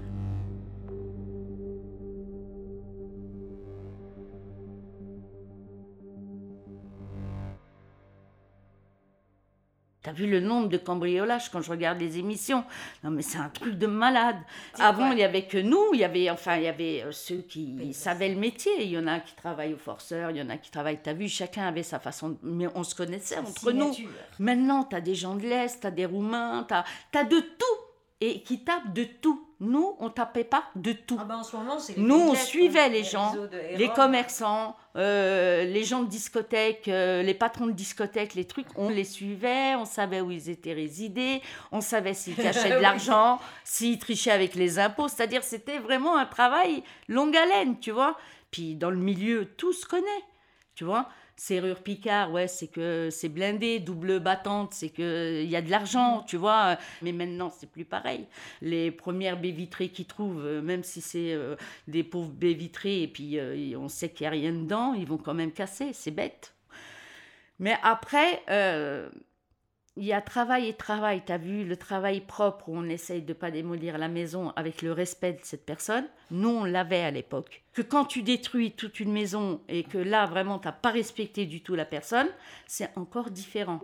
T'as 10.04 10.12
vu 10.12 10.28
le 10.28 10.38
nombre 10.38 10.68
de 10.68 10.76
cambriolages 10.76 11.48
quand 11.50 11.62
je 11.62 11.70
regarde 11.70 11.98
les 11.98 12.18
émissions? 12.18 12.62
Non 13.02 13.10
mais 13.10 13.22
c'est 13.22 13.38
un 13.38 13.48
truc 13.48 13.78
de 13.78 13.86
malade. 13.86 14.36
Avant 14.78 15.10
il 15.12 15.18
y 15.18 15.24
avait 15.24 15.46
que 15.46 15.56
nous, 15.56 15.82
il 15.94 16.00
y 16.00 16.04
avait 16.04 16.28
enfin 16.28 16.56
il 16.58 16.64
y 16.64 16.68
avait 16.68 17.02
euh, 17.04 17.10
ceux 17.10 17.38
qui 17.38 17.92
savaient 17.94 18.28
le 18.28 18.36
métier. 18.38 18.70
Il 18.84 18.90
y 18.90 18.98
en 18.98 19.06
a 19.06 19.18
qui 19.20 19.34
travaillent 19.34 19.72
au 19.72 19.78
forceur, 19.78 20.30
il 20.30 20.36
y 20.36 20.42
en 20.42 20.50
a 20.50 20.58
qui 20.58 20.70
travaillent. 20.70 21.00
T'as 21.02 21.14
vu, 21.14 21.26
chacun 21.26 21.66
avait 21.66 21.82
sa 21.82 21.98
façon. 21.98 22.28
de- 22.28 22.36
Mais 22.42 22.66
on 22.74 22.84
se 22.84 22.94
connaissait 22.94 23.38
entre 23.38 23.72
nous. 23.72 23.92
Maintenant 24.38 24.82
t'as 24.84 25.00
des 25.00 25.14
gens 25.14 25.36
de 25.36 25.42
l'est, 25.42 25.80
t'as 25.80 25.90
des 25.90 26.04
Roumains, 26.04 26.66
t'as 26.68 26.84
as 27.14 27.24
de 27.24 27.40
tout 27.40 27.64
et 28.20 28.42
qui 28.42 28.62
tapent 28.62 28.92
de 28.92 29.04
tout. 29.04 29.48
Nous 29.64 29.96
on 29.98 30.10
tapait 30.10 30.44
pas 30.44 30.64
de 30.76 30.92
tout. 30.92 31.16
Ah 31.20 31.24
ben, 31.24 31.36
en 31.38 31.42
ce 31.42 31.56
moment, 31.56 31.78
c'est 31.78 31.96
les 31.96 32.02
Nous, 32.02 32.14
on 32.14 32.34
suivait 32.34 32.80
hein, 32.80 32.88
les 32.88 33.04
gens, 33.04 33.34
les 33.76 33.88
commerçants, 33.88 34.76
euh, 34.96 35.64
les 35.64 35.82
gens 35.84 36.02
de 36.02 36.08
discothèque, 36.08 36.88
euh, 36.88 37.22
les 37.22 37.34
patrons 37.34 37.66
de 37.66 37.72
discothèque, 37.72 38.34
les 38.34 38.44
trucs, 38.44 38.66
on 38.76 38.88
les 38.90 39.04
suivait, 39.04 39.74
on 39.76 39.84
savait 39.84 40.20
où 40.20 40.30
ils 40.30 40.50
étaient 40.50 40.72
résidés, 40.74 41.40
on 41.72 41.80
savait 41.80 42.14
s'ils 42.14 42.36
cachaient 42.52 42.70
de 42.70 42.76
Oui. 42.76 42.82
l'argent, 42.82 43.40
s'ils 43.64 43.98
trichaient 43.98 44.30
avec 44.30 44.54
les 44.54 44.78
impôts. 44.78 45.08
C'est-à-dire, 45.08 45.42
c'était 45.42 45.78
vraiment 45.78 46.16
un 46.16 46.26
travail 46.26 46.82
longue 47.08 47.36
haleine, 47.36 47.78
tu 47.80 47.90
vois. 47.90 48.16
Puis 48.50 48.76
dans 48.76 48.90
le 48.90 48.98
milieu, 48.98 49.46
tout 49.56 49.72
se 49.72 49.86
connaît, 49.86 50.24
tu 50.74 50.84
vois. 50.84 51.08
Serrure 51.36 51.82
Picard, 51.82 52.32
ouais, 52.32 52.48
c'est 52.48 52.68
que 52.68 53.08
c'est 53.10 53.28
blindé, 53.28 53.80
double 53.80 54.20
battante, 54.20 54.72
c'est 54.74 54.88
que 54.88 55.42
il 55.42 55.50
y 55.50 55.56
a 55.56 55.62
de 55.62 55.70
l'argent, 55.70 56.24
tu 56.26 56.36
vois. 56.36 56.78
Mais 57.02 57.12
maintenant, 57.12 57.50
c'est 57.50 57.70
plus 57.70 57.84
pareil. 57.84 58.26
Les 58.62 58.90
premières 58.90 59.40
baies 59.40 59.50
vitrées 59.50 59.88
qu'ils 59.88 60.06
trouvent, 60.06 60.44
euh, 60.44 60.62
même 60.62 60.84
si 60.84 61.00
c'est 61.00 61.32
euh, 61.32 61.56
des 61.88 62.04
pauvres 62.04 62.32
baies 62.32 62.54
vitrées 62.54 63.02
et 63.02 63.08
puis 63.08 63.38
euh, 63.38 63.76
on 63.76 63.88
sait 63.88 64.10
qu'il 64.10 64.24
n'y 64.24 64.28
a 64.28 64.30
rien 64.30 64.52
dedans, 64.52 64.94
ils 64.94 65.06
vont 65.06 65.18
quand 65.18 65.34
même 65.34 65.52
casser, 65.52 65.92
c'est 65.92 66.10
bête. 66.10 66.54
Mais 67.58 67.76
après, 67.82 68.42
euh, 68.50 69.08
il 69.96 70.04
y 70.04 70.12
a 70.12 70.20
travail 70.20 70.68
et 70.68 70.74
travail. 70.74 71.22
Tu 71.24 71.32
as 71.32 71.38
vu 71.38 71.64
le 71.64 71.76
travail 71.76 72.20
propre 72.20 72.68
où 72.68 72.76
on 72.76 72.88
essaye 72.88 73.22
de 73.22 73.28
ne 73.28 73.34
pas 73.34 73.50
démolir 73.50 73.96
la 73.96 74.08
maison 74.08 74.52
avec 74.56 74.82
le 74.82 74.92
respect 74.92 75.34
de 75.34 75.40
cette 75.42 75.64
personne? 75.64 76.04
Nous, 76.30 76.48
on 76.48 76.64
l'avait 76.64 77.02
à 77.02 77.10
l'époque. 77.10 77.62
Que 77.72 77.82
quand 77.82 78.04
tu 78.04 78.22
détruis 78.22 78.72
toute 78.72 78.98
une 78.98 79.12
maison 79.12 79.60
et 79.68 79.84
que 79.84 79.98
là, 79.98 80.26
vraiment, 80.26 80.58
tu 80.58 80.66
n'as 80.66 80.72
pas 80.72 80.90
respecté 80.90 81.46
du 81.46 81.62
tout 81.62 81.74
la 81.76 81.84
personne, 81.84 82.28
c'est 82.66 82.90
encore 82.96 83.30
différent. 83.30 83.80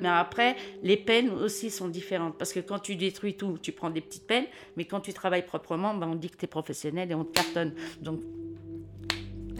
Mais 0.00 0.08
après, 0.08 0.56
les 0.82 0.96
peines 0.96 1.30
aussi 1.30 1.70
sont 1.70 1.88
différentes. 1.88 2.38
Parce 2.38 2.52
que 2.52 2.60
quand 2.60 2.78
tu 2.78 2.96
détruis 2.96 3.36
tout, 3.36 3.58
tu 3.60 3.72
prends 3.72 3.90
des 3.90 4.00
petites 4.00 4.26
peines. 4.26 4.46
Mais 4.76 4.84
quand 4.84 5.00
tu 5.00 5.12
travailles 5.12 5.44
proprement, 5.44 5.94
ben, 5.94 6.08
on 6.08 6.14
dit 6.14 6.30
que 6.30 6.36
tu 6.36 6.44
es 6.44 6.48
professionnel 6.48 7.10
et 7.10 7.14
on 7.14 7.24
te 7.24 7.32
cartonne. 7.32 7.74
Donc, 8.00 8.20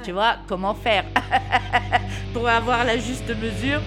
tu 0.04 0.12
vois, 0.12 0.36
comment 0.46 0.74
faire 0.74 1.04
pour 2.32 2.48
avoir 2.48 2.84
la 2.84 2.96
juste 2.96 3.28
mesure 3.30 3.80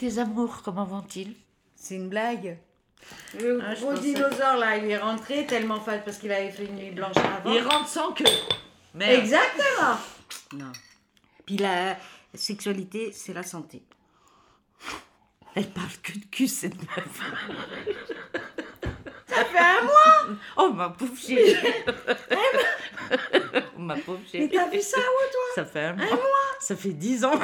tes 0.00 0.18
amours, 0.18 0.62
comment 0.64 0.86
vont-ils? 0.86 1.34
C'est 1.76 1.96
une 1.96 2.08
blague. 2.08 2.56
Le 3.38 3.60
Ah, 3.62 3.74
je 3.74 3.82
gros 3.82 3.92
dinosaure 3.92 4.56
là, 4.56 4.78
il 4.78 4.90
est 4.90 4.96
rentré 4.96 5.44
tellement 5.44 5.78
fat 5.78 5.98
parce 5.98 6.16
qu'il 6.16 6.32
avait 6.32 6.50
fait 6.50 6.64
une 6.64 6.76
nuit 6.76 6.90
blanche 6.90 7.16
avant. 7.18 7.52
Ils 7.52 7.60
rentrent 7.60 7.88
sans 7.88 8.12
queue. 8.12 8.24
Merde. 8.94 9.22
Exactement. 9.22 9.98
Non. 10.54 10.72
Puis 11.44 11.58
la 11.58 11.98
sexualité, 12.34 13.12
c'est 13.12 13.34
la 13.34 13.42
santé. 13.42 13.82
Elle 15.54 15.68
parle 15.68 15.92
que 16.02 16.12
de 16.12 16.24
cul, 16.30 16.48
cette 16.48 16.76
meuf. 16.80 17.20
Ça 19.26 19.44
fait 19.44 19.58
un 19.58 19.82
mois. 19.82 20.38
Oh, 20.56 20.72
ma 20.72 20.88
pauvre 20.88 21.16
chérie. 21.18 21.56
ma 23.76 23.96
pauvre 23.96 24.20
Mais 24.32 24.48
t'as 24.48 24.68
vu 24.68 24.80
ça 24.80 24.98
où 24.98 25.30
toi? 25.30 25.42
Ça 25.56 25.64
fait 25.66 25.84
un 25.84 25.94
mois. 25.94 26.18
Ça 26.58 26.74
fait 26.74 26.94
dix 26.94 27.22
ans. 27.22 27.38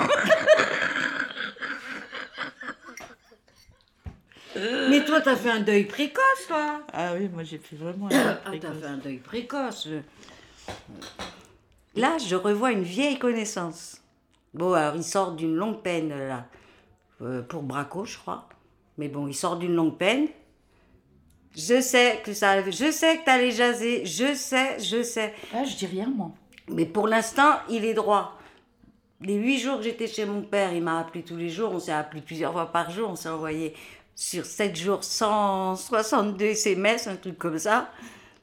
Mais 4.90 5.04
toi, 5.04 5.20
t'as 5.20 5.36
fait 5.36 5.50
un 5.50 5.60
deuil 5.60 5.84
précoce, 5.84 6.46
toi. 6.48 6.80
Ah 6.92 7.12
oui, 7.18 7.28
moi 7.32 7.42
j'ai 7.42 7.58
fait 7.58 7.76
vraiment 7.76 8.08
un 8.10 8.38
Ah, 8.44 8.50
t'as 8.60 8.72
fait 8.72 8.86
un 8.86 8.96
deuil 8.96 9.18
précoce. 9.18 9.88
Là, 11.94 12.16
je 12.18 12.36
revois 12.36 12.72
une 12.72 12.82
vieille 12.82 13.18
connaissance. 13.18 14.00
Bon, 14.52 14.72
alors, 14.72 14.96
il 14.96 15.04
sort 15.04 15.32
d'une 15.32 15.54
longue 15.54 15.82
peine, 15.82 16.10
là. 16.10 16.46
Euh, 17.22 17.42
pour 17.42 17.62
Braco, 17.62 18.04
je 18.04 18.18
crois. 18.18 18.48
Mais 18.98 19.08
bon, 19.08 19.26
il 19.26 19.34
sort 19.34 19.56
d'une 19.56 19.75
longue 19.75 19.96
peine. 19.96 20.28
Je 21.56 21.80
sais 21.80 22.20
que 22.22 22.34
ça, 22.34 22.62
je 22.70 22.90
sais 22.90 23.18
que 23.18 23.25
t'allais 23.25 23.50
jaser, 23.50 24.04
je 24.04 24.34
sais, 24.34 24.78
je 24.78 25.02
sais. 25.02 25.34
Ah, 25.54 25.64
je 25.64 25.75
dis 25.75 25.86
rien, 25.86 26.12
moi. 26.14 26.30
Mais 26.68 26.84
pour 26.84 27.08
l'instant, 27.08 27.54
il 27.70 27.84
est 27.84 27.94
droit. 27.94 28.38
Les 29.22 29.34
huit 29.34 29.58
jours 29.58 29.78
que 29.78 29.84
j'étais 29.84 30.06
chez 30.06 30.26
mon 30.26 30.42
père, 30.42 30.75
il 30.75 30.82
m'a 30.82 31.00
appelé 31.00 31.25
tous 31.25 31.36
les 31.36 31.48
jours. 31.48 31.72
On 31.72 31.78
s'est 31.78 31.92
appelé 31.92 32.20
plusieurs 32.20 32.52
fois 32.52 32.66
par 32.66 32.90
jour. 32.90 33.08
On 33.10 33.16
s'est 33.16 33.30
envoyé 33.30 33.75
sur 34.16 34.46
sept 34.46 34.75
jours 34.75 35.04
162 35.04 36.46
SMS, 36.46 37.06
un 37.06 37.16
truc 37.16 37.38
comme 37.38 37.58
ça. 37.58 37.90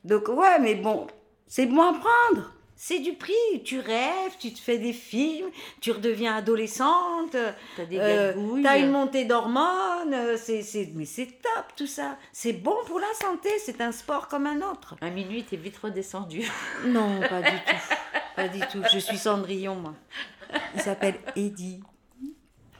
Donc, 0.06 0.28
ouais, 0.30 0.60
mais 0.60 0.76
bon, 0.76 1.08
c'est 1.48 1.66
bon 1.66 1.82
à 1.82 1.94
prendre. 1.94 2.54
C'est 2.76 3.00
du 3.00 3.14
prix. 3.14 3.64
Tu 3.64 3.80
rêves, 3.80 4.34
tu 4.40 4.52
te 4.52 4.60
fais 4.60 4.78
des 4.78 4.92
films, 4.92 5.50
tu 5.80 5.92
redeviens 5.92 6.36
adolescente. 6.36 7.36
T'as 7.78 7.86
des 7.86 7.98
euh. 7.98 8.34
T'as 8.62 8.78
une 8.78 8.92
montée 8.92 9.26
d'hormones. 9.26 10.38
C'est, 10.38 10.62
c'est, 10.64 10.90
mais 10.94 11.06
c'est 11.06 11.28
top 11.28 11.66
tout 11.78 11.88
ça. 11.88 12.18
C'est 12.34 12.54
bon 12.54 12.76
pour 12.86 13.00
la 13.00 13.14
santé. 13.20 13.50
C'est 13.60 13.80
un 13.80 13.94
sport 13.94 14.28
comme 14.28 14.48
un 14.48 14.62
autre. 14.70 14.96
À 15.02 15.10
minuit, 15.10 15.44
t'es 15.44 15.56
vite 15.56 15.78
redescendu. 15.78 16.44
Non, 16.86 17.22
pas 17.22 17.42
du 17.42 17.58
tout. 17.66 17.96
Pas 18.36 18.48
du 18.50 18.60
tout. 18.60 18.82
Je 18.92 19.00
suis 19.00 19.18
Cendrillon, 19.18 19.76
moi. 19.76 19.94
Il 20.76 20.82
s'appelle 20.82 21.16
Eddie. 21.36 21.82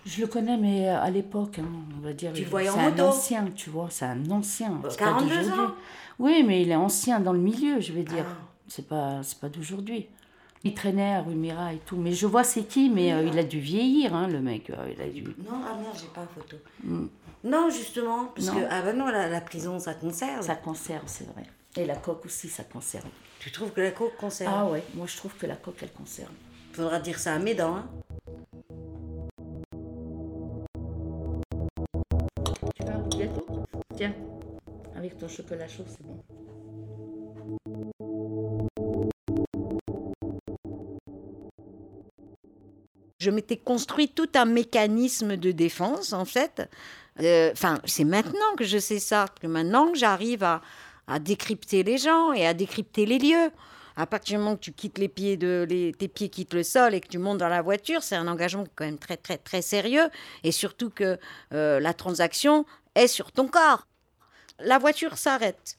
Je 0.06 0.22
le 0.22 0.28
connais, 0.28 0.58
mais 0.58 0.88
à 0.90 1.10
l'époque, 1.10 1.60
hein, 1.60 1.66
on 1.98 2.02
va 2.06 2.14
dire. 2.14 2.34
Tu 2.34 2.44
voyais 2.46 2.70
en 2.70 2.74
c'est 2.74 2.80
un 2.82 3.00
ancien, 3.08 3.46
tu 3.56 3.70
vois, 3.70 3.88
c'est 3.90 4.06
un 4.06 4.30
ancien. 4.32 4.72
pas 4.82 4.90
42 4.90 5.28
d'aujourd'hui. 5.30 5.52
ans 5.54 5.72
Oui, 6.20 6.44
mais 6.46 6.62
il 6.62 6.72
est 6.72 6.76
ancien 6.76 7.20
dans 7.20 7.34
le 7.34 7.40
milieu, 7.40 7.80
je 7.80 7.94
vais 7.94 8.04
dire. 8.04 8.26
Ah. 8.28 8.36
C'est 8.68 8.88
pas, 8.88 9.22
c'est 9.24 9.40
pas 9.40 9.50
d'aujourd'hui. 9.50 10.08
Il 10.66 10.74
traînait 10.74 11.16
à 11.16 11.22
rue 11.22 11.36
Mira 11.36 11.74
et 11.74 11.80
tout. 11.86 11.98
Mais 11.98 12.14
je 12.14 12.26
vois 12.26 12.44
c'est 12.44 12.64
qui, 12.64 12.90
mais 12.90 13.14
euh, 13.14 13.24
il 13.24 13.38
a 13.38 13.44
dû 13.44 13.60
vieillir, 13.60 14.16
hein, 14.16 14.28
le 14.28 14.40
mec. 14.40 14.70
euh, 14.70 14.94
il 14.96 15.02
a 15.02 15.08
dû. 15.10 15.24
Non, 15.24 15.60
ah 15.66 15.76
merde, 15.80 15.96
j'ai 16.00 16.08
pas 16.08 16.26
photo. 16.34 16.58
Non, 17.44 17.70
justement, 17.70 18.26
parce. 18.34 18.48
Non. 18.48 18.54
que 18.56 18.66
ah 18.70 18.82
ben 18.82 18.98
non, 18.98 19.08
la, 19.08 19.28
la 19.28 19.42
prison, 19.42 19.78
ça 19.80 19.94
conserve. 19.94 20.42
Ça 20.46 20.56
conserve, 20.56 21.04
c'est 21.06 21.28
vrai. 21.34 21.44
Et 21.76 21.86
la 21.86 21.96
coque 21.96 22.26
aussi, 22.26 22.48
ça 22.50 22.64
conserve. 22.64 23.06
Tu 23.40 23.52
trouves 23.52 23.72
que 23.72 23.82
la 23.82 23.92
coke 23.92 24.16
conserve? 24.18 24.54
Ah 24.56 24.66
ouais, 24.66 24.84
moi 24.96 25.06
je 25.08 25.18
trouve 25.18 25.34
que 25.36 25.46
la 25.46 25.56
coque, 25.56 25.80
elle 25.82 25.92
conserve. 25.92 26.30
Faudra 26.72 27.00
dire 27.00 27.20
ça 27.20 27.34
à 27.34 27.40
mes 27.40 27.56
dents, 27.56 27.76
hein. 27.78 27.86
Avec 34.96 35.18
ton 35.18 35.28
chocolat 35.28 35.68
chaud, 35.68 35.86
c'est 35.88 36.02
bon. 36.02 36.24
Je 43.24 43.32
m'étais 43.32 43.56
construit 43.56 44.10
tout 44.10 44.28
un 44.36 44.46
mécanisme 44.46 45.38
de 45.38 45.52
défense, 45.52 46.12
en 46.12 46.26
fait. 46.26 46.70
Euh, 47.22 47.52
Enfin, 47.54 47.80
c'est 47.86 48.04
maintenant 48.04 48.56
que 48.58 48.66
je 48.66 48.78
sais 48.78 49.00
ça, 49.00 49.28
que 49.42 49.48
maintenant 49.48 49.92
que 49.92 49.98
j'arrive 49.98 50.44
à, 50.44 50.62
décrypter 51.20 51.84
les 51.84 51.98
gens 51.98 52.34
et 52.34 52.46
à 52.46 52.54
décrypter 52.54 53.06
les 53.06 53.20
lieux. 53.20 53.52
À 53.96 54.08
partir 54.08 54.38
du 54.38 54.44
moment 54.44 54.56
que 54.56 54.62
tu 54.62 54.74
quittes 54.74 54.98
les 54.98 55.08
pieds 55.08 55.38
de 55.38 55.92
tes 55.98 56.08
pieds 56.08 56.30
quittent 56.30 56.56
le 56.56 56.64
sol 56.64 56.96
et 56.96 57.02
que 57.02 57.08
tu 57.08 57.20
montes 57.20 57.38
dans 57.38 57.50
la 57.50 57.62
voiture, 57.62 58.02
c'est 58.02 58.16
un 58.16 58.28
engagement 58.28 58.66
quand 58.76 58.86
même 58.86 58.98
très 58.98 59.18
très 59.18 59.38
très 59.38 59.62
sérieux 59.62 60.10
et 60.44 60.52
surtout 60.52 60.90
que 60.90 61.20
euh, 61.54 61.80
la 61.80 61.94
transaction 61.94 62.66
est 62.96 63.08
sur 63.08 63.32
ton 63.32 63.48
corps. 63.48 63.86
La 64.60 64.78
voiture 64.78 65.18
s'arrête. 65.18 65.78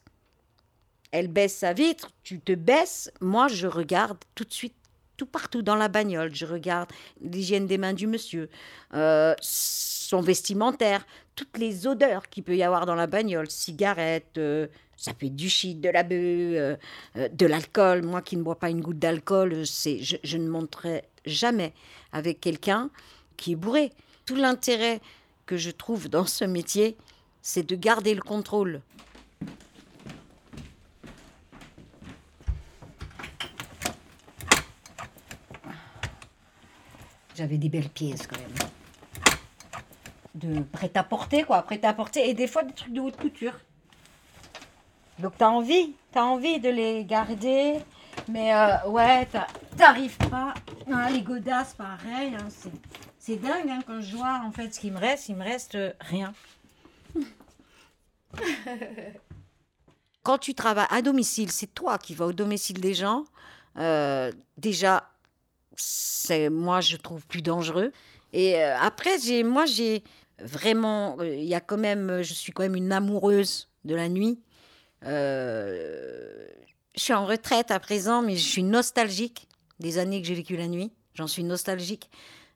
Elle 1.11 1.27
baisse 1.27 1.55
sa 1.55 1.73
vitre, 1.73 2.11
tu 2.23 2.39
te 2.39 2.51
baisses. 2.51 3.11
Moi, 3.21 3.47
je 3.47 3.67
regarde 3.67 4.17
tout 4.35 4.43
de 4.43 4.53
suite 4.53 4.75
tout 5.17 5.25
partout 5.25 5.61
dans 5.61 5.75
la 5.75 5.87
bagnole. 5.87 6.33
Je 6.35 6.45
regarde 6.45 6.89
l'hygiène 7.21 7.67
des 7.67 7.77
mains 7.77 7.93
du 7.93 8.07
monsieur, 8.07 8.49
euh, 8.93 9.33
son 9.41 10.21
vestimentaire, 10.21 11.05
toutes 11.35 11.57
les 11.57 11.87
odeurs 11.87 12.29
qu'il 12.29 12.43
peut 12.43 12.55
y 12.55 12.63
avoir 12.63 12.85
dans 12.85 12.95
la 12.95 13.07
bagnole, 13.07 13.49
cigarettes, 13.49 14.37
euh, 14.37 14.67
ça 14.97 15.13
peut 15.13 15.25
être 15.25 15.35
du 15.35 15.49
shit, 15.49 15.81
de 15.81 15.89
la 15.89 16.03
bœuf, 16.03 16.17
euh, 16.17 17.27
de 17.31 17.45
l'alcool. 17.45 18.03
Moi 18.03 18.21
qui 18.21 18.37
ne 18.37 18.43
bois 18.43 18.59
pas 18.59 18.69
une 18.69 18.81
goutte 18.81 18.99
d'alcool, 18.99 19.63
je 19.63 20.37
ne 20.37 20.47
monterai 20.47 21.03
jamais 21.25 21.73
avec 22.11 22.39
quelqu'un 22.39 22.89
qui 23.37 23.53
est 23.53 23.55
bourré. 23.55 23.91
Tout 24.25 24.35
l'intérêt 24.35 25.01
que 25.45 25.57
je 25.57 25.69
trouve 25.69 26.09
dans 26.09 26.25
ce 26.25 26.45
métier, 26.45 26.97
c'est 27.47 27.61
de 27.61 27.75
garder 27.75 28.15
le 28.15 28.23
contrôle. 28.23 28.81
J'avais 37.35 37.57
des 37.57 37.69
belles 37.69 37.89
pièces 37.89 38.27
quand 38.27 38.37
même. 38.39 38.69
De 40.35 40.61
prêt-à-porter, 40.63 41.43
quoi. 41.43 41.61
Prêt-à-porter. 41.63 42.29
Et 42.29 42.33
des 42.33 42.47
fois, 42.47 42.63
des 42.63 42.73
trucs 42.73 42.93
de 42.93 43.01
haute 43.01 43.17
couture. 43.17 43.53
Donc, 45.19 45.33
t'as 45.37 45.49
envie. 45.49 45.93
T'as 46.11 46.23
envie 46.23 46.59
de 46.59 46.69
les 46.69 47.03
garder. 47.05 47.75
Mais 48.29 48.53
euh, 48.53 48.87
ouais, 48.89 49.25
t'a- 49.27 49.47
t'arrives 49.77 50.17
pas. 50.29 50.53
Hein, 50.91 51.09
les 51.09 51.21
godasses, 51.21 51.73
pareil. 51.73 52.33
hein, 52.35 52.47
c'est- 52.49 52.71
c'est 53.19 53.35
dingue 53.37 53.69
hein, 53.69 53.79
quand 53.85 54.01
je 54.01 54.15
vois 54.15 54.41
en 54.45 54.51
fait 54.51 54.73
ce 54.73 54.79
qui 54.79 54.91
me 54.91 54.99
reste. 54.99 55.29
Il 55.29 55.35
me 55.35 55.43
reste 55.43 55.75
euh, 55.75 55.91
rien. 55.99 56.33
quand 60.23 60.37
tu 60.37 60.53
travailles 60.55 60.87
à 60.89 61.01
domicile, 61.01 61.51
c'est 61.51 61.73
toi 61.73 61.97
qui 61.97 62.15
vas 62.15 62.25
au 62.27 62.33
domicile 62.33 62.79
des 62.81 62.93
gens. 62.93 63.25
Euh, 63.77 64.31
déjà, 64.57 65.11
c'est 65.75 66.49
moi 66.49 66.81
je 66.81 66.97
trouve 66.97 67.25
plus 67.27 67.41
dangereux. 67.41 67.91
Et 68.33 68.55
euh, 68.63 68.77
après, 68.79 69.19
j'ai, 69.19 69.43
moi 69.43 69.65
j'ai 69.65 70.03
vraiment, 70.39 71.17
euh, 71.19 71.35
il 71.35 71.45
y 71.45 71.55
a 71.55 71.61
quand 71.61 71.77
même, 71.77 72.21
je 72.23 72.33
suis 72.33 72.51
quand 72.51 72.63
même 72.63 72.75
une 72.75 72.91
amoureuse 72.91 73.69
de 73.83 73.95
la 73.95 74.09
nuit. 74.09 74.39
Je 75.03 76.47
suis 76.95 77.13
en 77.13 77.25
retraite 77.25 77.69
à 77.71 77.79
présent, 77.79 78.21
mais 78.21 78.35
je 78.35 78.47
suis 78.47 78.63
nostalgique 78.63 79.47
des 79.79 79.97
années 79.99 80.21
que 80.21 80.27
j'ai 80.27 80.33
vécues 80.33 80.57
la 80.57 80.67
nuit. 80.67 80.91
J'en 81.13 81.27
suis 81.27 81.43
nostalgique. 81.43 82.09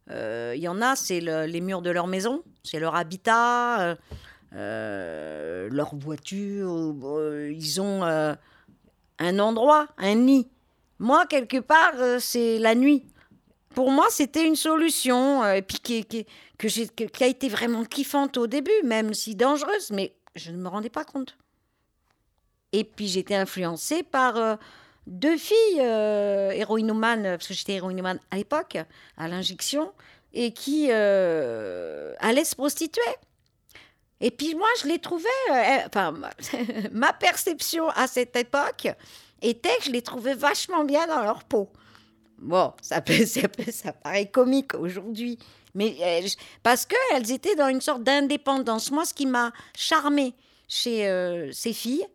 Il 0.09 0.55
y 0.57 0.67
en 0.67 0.81
a, 0.81 0.95
c'est 0.95 1.21
le- 1.21 1.45
les 1.45 1.61
murs 1.61 1.83
de 1.83 1.91
leur 1.91 2.07
maison, 2.07 2.41
c'est 2.63 2.79
leur 2.79 2.95
habitat, 2.95 3.95
euh, 4.55 5.69
leur 5.71 5.95
voiture. 5.95 6.93
euh, 7.03 7.51
ils 7.51 7.79
ont 7.81 8.03
euh, 8.03 8.33
un 9.19 9.39
endroit, 9.39 9.87
un 9.97 10.15
nid. 10.15 10.47
Moi, 10.99 11.25
quelque 11.27 11.59
part, 11.59 11.93
c'est 12.19 12.57
la 12.59 12.75
nuit. 12.75 13.05
Pour 13.75 13.91
moi, 13.91 14.07
c'était 14.09 14.45
une 14.45 14.55
solution, 14.55 15.45
et 15.45 15.61
puis 15.61 15.77
qui, 15.79 16.03
qui- 16.05 16.25
qui 16.57 17.23
a 17.23 17.27
été 17.27 17.47
vraiment 17.49 17.85
kiffante 17.85 18.37
au 18.37 18.47
début, 18.47 18.71
même 18.83 19.13
si 19.13 19.35
dangereuse, 19.35 19.91
mais 19.91 20.13
je 20.35 20.51
ne 20.51 20.57
me 20.57 20.67
rendais 20.67 20.89
pas 20.89 21.05
compte. 21.05 21.37
Et 22.73 22.83
puis 22.83 23.07
j'étais 23.07 23.35
influencée 23.35 24.03
par 24.03 24.57
deux 25.07 25.37
filles 25.37 25.79
héroïnomanes, 25.79 27.23
parce 27.37 27.47
que 27.47 27.53
j'étais 27.53 27.73
héroïnomane 27.73 28.19
à 28.31 28.37
l'époque, 28.37 28.77
à 29.17 29.27
l'injection, 29.27 29.91
et 30.33 30.51
qui 30.51 30.91
allaient 30.91 32.43
se 32.43 32.55
prostituer. 32.55 33.01
Et 34.21 34.31
puis 34.31 34.53
moi, 34.55 34.67
je 34.81 34.87
les 34.87 34.99
trouvais, 34.99 35.27
euh, 35.51 35.77
enfin, 35.87 36.13
ma- 36.91 37.13
perception 37.13 37.89
à 37.89 38.07
cette 38.07 38.35
époque 38.35 38.87
était 39.41 39.77
que 39.77 39.85
je 39.85 39.91
les 39.91 40.01
trouvais 40.01 40.33
vachement 40.33 40.83
bien 40.83 41.07
dans 41.07 41.23
leur 41.23 41.43
peau. 41.45 41.69
Bon, 42.37 42.73
ça, 42.81 43.01
paraît 44.03 44.29
comique 44.29 44.73
aujourd'hui, 44.73 45.37
mais 45.73 45.95
euh, 46.01 46.27
parce 46.63 46.85
qu'elles 46.85 47.31
étaient 47.31 47.55
dans 47.55 47.67
une 47.69 47.81
sorte 47.81 48.03
d'indépendance. 48.03 48.91
Moi, 48.91 49.05
ce 49.05 49.13
qui 49.13 49.25
m'a 49.25 49.51
charmé 49.77 50.33
chez 50.67 51.07
euh, 51.07 51.51
ces 51.51 51.73
filles, 51.73 52.05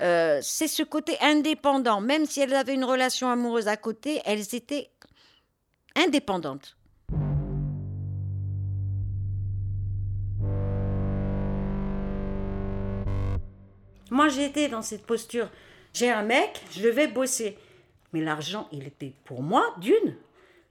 euh, 0.00 0.40
c'est 0.42 0.68
ce 0.68 0.82
côté 0.82 1.16
indépendant. 1.20 2.00
Même 2.00 2.26
si 2.26 2.40
elles 2.40 2.54
avaient 2.54 2.74
une 2.74 2.84
relation 2.84 3.28
amoureuse 3.30 3.68
à 3.68 3.76
côté, 3.76 4.20
elles 4.24 4.54
étaient 4.54 4.90
indépendantes. 5.96 6.76
Moi, 14.10 14.28
j'étais 14.28 14.68
dans 14.68 14.82
cette 14.82 15.06
posture. 15.06 15.48
J'ai 15.92 16.10
un 16.10 16.22
mec, 16.22 16.60
je 16.72 16.88
vais 16.88 17.06
bosser. 17.06 17.56
Mais 18.12 18.20
l'argent, 18.20 18.68
il 18.72 18.86
était 18.86 19.12
pour 19.24 19.42
moi, 19.42 19.74
d'une. 19.78 20.16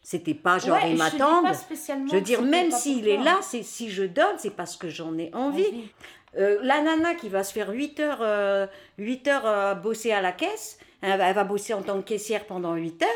C'était 0.02 0.34
pas 0.34 0.60
genre, 0.60 0.78
Ouais, 0.78 0.91
il 0.91 0.98
m'attend. 0.98 1.43
Je 1.46 2.15
veux 2.15 2.22
dire, 2.22 2.41
même 2.41 2.72
s'il 2.72 3.08
est 3.08 3.17
là, 3.17 3.39
c'est 3.41 3.63
si 3.63 3.89
je 3.89 4.04
donne, 4.04 4.38
c'est 4.38 4.56
parce 4.56 4.76
que 4.76 4.89
j'en 4.89 5.17
ai 5.17 5.32
envie. 5.34 5.65
Envie. 5.65 5.89
Euh, 6.38 6.58
la 6.62 6.82
nana 6.82 7.15
qui 7.15 7.30
va 7.30 7.43
se 7.43 7.54
faire 7.54 7.69
8 7.69 8.00
heures, 8.00 8.22
euh, 8.22 8.67
8 8.98 9.28
heures 9.28 9.46
à 9.46 9.76
bosser 9.76 10.12
à 10.12 10.22
la 10.22 10.32
caisse, 10.32 10.80
elle 11.02 11.17
va, 11.17 11.30
elle 11.30 11.36
va 11.36 11.43
bosser 11.43 11.74
en 11.74 11.84
tant 11.84 12.02
que 12.02 12.08
caissière 12.08 12.46
pendant 12.46 12.74
8 12.76 13.04
heures. 13.04 13.10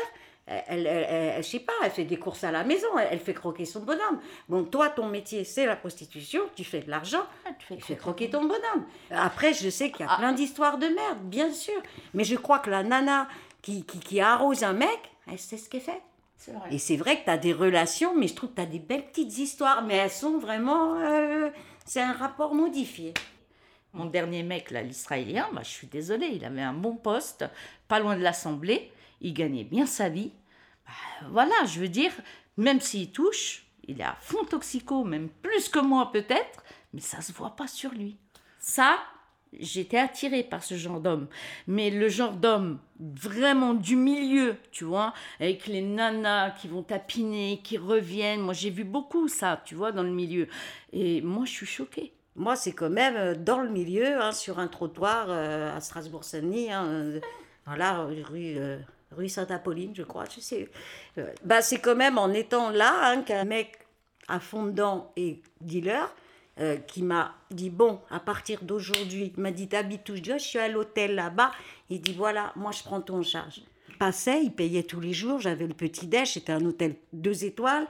Elle, 0.68 0.86
elle, 0.86 1.06
elle- 1.36 1.44
sais 1.44 1.60
pas, 1.60 1.72
elle 1.84 1.90
fait 1.90 2.04
des 2.04 2.16
courses 2.18 2.42
à 2.42 2.50
la 2.50 2.64
maison, 2.64 2.86
elle, 2.98 3.18
fait 3.18 3.34
croquer 3.34 3.66
son 3.66 3.80
bonhomme. 3.80 4.18
Bon, 4.48 4.64
toi, 4.64 4.88
ton 4.88 5.06
métier, 5.06 5.44
c'est 5.44 5.66
la 5.66 5.76
prostitution, 5.76 6.40
tu 6.56 6.64
fais 6.64 6.80
de 6.80 6.90
l'argent, 6.90 7.22
Ah, 7.46 7.50
tu 7.58 7.66
fais 7.66 7.76
tu 7.76 7.82
fais 7.82 7.96
croquer. 7.96 8.30
ton 8.30 8.40
bonhomme. 8.42 8.86
Après, 9.10 9.52
je 9.52 9.68
sais 9.68 9.90
qu'il 9.90 10.06
y 10.06 10.08
a 10.08 10.12
Ah. 10.12 10.16
plein 10.18 10.32
d'histoires 10.32 10.78
de 10.78 10.86
merde, 10.86 11.18
bien 11.24 11.52
sûr. 11.52 11.80
Mais 12.14 12.24
je 12.24 12.34
crois 12.36 12.60
que 12.60 12.70
la 12.70 12.82
nana 12.82 13.28
qui, 13.60 13.84
qui, 13.84 13.98
qui 14.00 14.20
arrose 14.20 14.62
un 14.64 14.72
mec, 14.72 14.98
elle 15.30 15.38
sait 15.38 15.58
ce 15.58 15.68
qu'elle 15.68 15.82
fait. 15.82 16.00
C'est 16.38 16.52
vrai. 16.52 16.68
Et 16.72 16.78
c'est 16.78 16.96
vrai 16.96 17.18
que 17.18 17.24
tu 17.24 17.30
as 17.30 17.36
des 17.36 17.52
relations, 17.52 18.14
mais 18.16 18.28
je 18.28 18.34
trouve 18.34 18.50
que 18.50 18.54
tu 18.56 18.62
as 18.62 18.66
des 18.66 18.78
belles 18.78 19.04
petites 19.06 19.36
histoires, 19.38 19.82
mais 19.82 19.96
elles 19.96 20.10
sont 20.10 20.38
vraiment... 20.38 20.94
euh, 21.00 21.50
c'est 21.84 22.00
un 22.00 22.12
rapport 22.12 22.54
modifié. 22.54 23.12
Mon 23.92 24.04
dernier 24.04 24.42
mec, 24.44 24.70
là, 24.70 24.82
l'Israélien, 24.82 25.48
bah, 25.52 25.62
je 25.64 25.68
suis 25.70 25.86
désolée, 25.88 26.28
il 26.32 26.44
avait 26.44 26.62
un 26.62 26.74
bon 26.74 26.94
poste, 26.94 27.44
pas 27.88 27.98
loin 27.98 28.16
de 28.16 28.22
l'Assemblée, 28.22 28.92
il 29.20 29.34
gagnait 29.34 29.64
bien 29.64 29.86
sa 29.86 30.08
vie. 30.08 30.32
Bah, 30.86 31.28
voilà, 31.30 31.64
je 31.66 31.80
veux 31.80 31.88
dire, 31.88 32.12
même 32.56 32.80
s'il 32.80 33.12
touche, 33.12 33.66
il 33.86 34.00
est 34.00 34.04
à 34.04 34.16
fond 34.20 34.44
toxico, 34.44 35.04
même 35.04 35.28
plus 35.28 35.68
que 35.68 35.78
moi 35.78 36.10
peut-être, 36.12 36.64
mais 36.92 37.00
ça 37.00 37.20
se 37.20 37.32
voit 37.32 37.56
pas 37.56 37.66
sur 37.66 37.90
lui. 37.92 38.16
Ça, 38.58 38.98
j'étais 39.58 39.98
attirée 39.98 40.42
par 40.42 40.62
ce 40.62 40.76
genre 40.76 41.00
d'homme. 41.00 41.28
Mais 41.66 41.90
le 41.90 42.08
genre 42.08 42.34
d'homme 42.34 42.78
vraiment 43.00 43.74
du 43.74 43.96
milieu, 43.96 44.56
tu 44.70 44.84
vois, 44.84 45.14
avec 45.40 45.66
les 45.66 45.82
nanas 45.82 46.50
qui 46.50 46.68
vont 46.68 46.82
tapiner, 46.82 47.60
qui 47.62 47.78
reviennent. 47.78 48.40
Moi, 48.40 48.54
j'ai 48.54 48.70
vu 48.70 48.84
beaucoup 48.84 49.28
ça, 49.28 49.62
tu 49.64 49.74
vois, 49.74 49.92
dans 49.92 50.02
le 50.02 50.10
milieu. 50.10 50.48
Et 50.92 51.20
moi, 51.22 51.44
je 51.44 51.52
suis 51.52 51.66
choquée. 51.66 52.12
Moi, 52.36 52.56
c'est 52.56 52.72
quand 52.72 52.90
même 52.90 53.16
euh, 53.16 53.34
dans 53.34 53.60
le 53.60 53.68
milieu, 53.68 54.22
hein, 54.22 54.32
sur 54.32 54.60
un 54.60 54.68
trottoir 54.68 55.26
euh, 55.28 55.76
à 55.76 55.80
Strasbourg-Saint-Denis, 55.80 56.70
hein, 56.70 56.86
euh, 56.86 57.20
rue, 57.66 58.54
euh, 58.56 58.78
rue 59.16 59.28
Sainte-Apolline, 59.28 59.92
je 59.94 60.02
crois, 60.02 60.24
je 60.34 60.40
sais. 60.40 60.68
Euh, 61.18 61.32
bah, 61.44 61.62
c'est 61.62 61.78
quand 61.78 61.96
même 61.96 62.18
en 62.18 62.32
étant 62.32 62.70
là 62.70 63.10
hein, 63.10 63.22
qu'un 63.22 63.44
mec 63.44 63.78
à 64.28 64.40
fond 64.40 64.64
dedans 64.64 65.12
et 65.16 65.40
dealer 65.60 66.14
euh, 66.60 66.76
qui 66.76 67.02
m'a 67.02 67.34
dit 67.50 67.70
bon, 67.70 68.00
à 68.10 68.20
partir 68.20 68.62
d'aujourd'hui, 68.62 69.32
il 69.36 69.40
m'a 69.40 69.50
dit 69.50 69.68
t'habites 69.68 70.08
où? 70.10 70.16
Je 70.16 70.32
Ah, 70.32 70.38
je 70.38 70.44
suis 70.44 70.58
à 70.58 70.68
l'hôtel 70.68 71.14
là-bas. 71.14 71.52
Il 71.88 72.00
dit 72.00 72.14
voilà, 72.14 72.52
moi 72.56 72.72
je 72.72 72.82
prends 72.82 73.00
tout 73.00 73.14
en 73.14 73.22
charge. 73.22 73.62
Passait, 73.98 74.42
il 74.42 74.52
payait 74.52 74.82
tous 74.82 75.00
les 75.00 75.12
jours, 75.12 75.40
j'avais 75.40 75.66
le 75.66 75.74
petit 75.74 76.06
déj, 76.06 76.34
c'était 76.34 76.52
un 76.52 76.64
hôtel 76.64 76.96
deux 77.12 77.44
étoiles. 77.44 77.86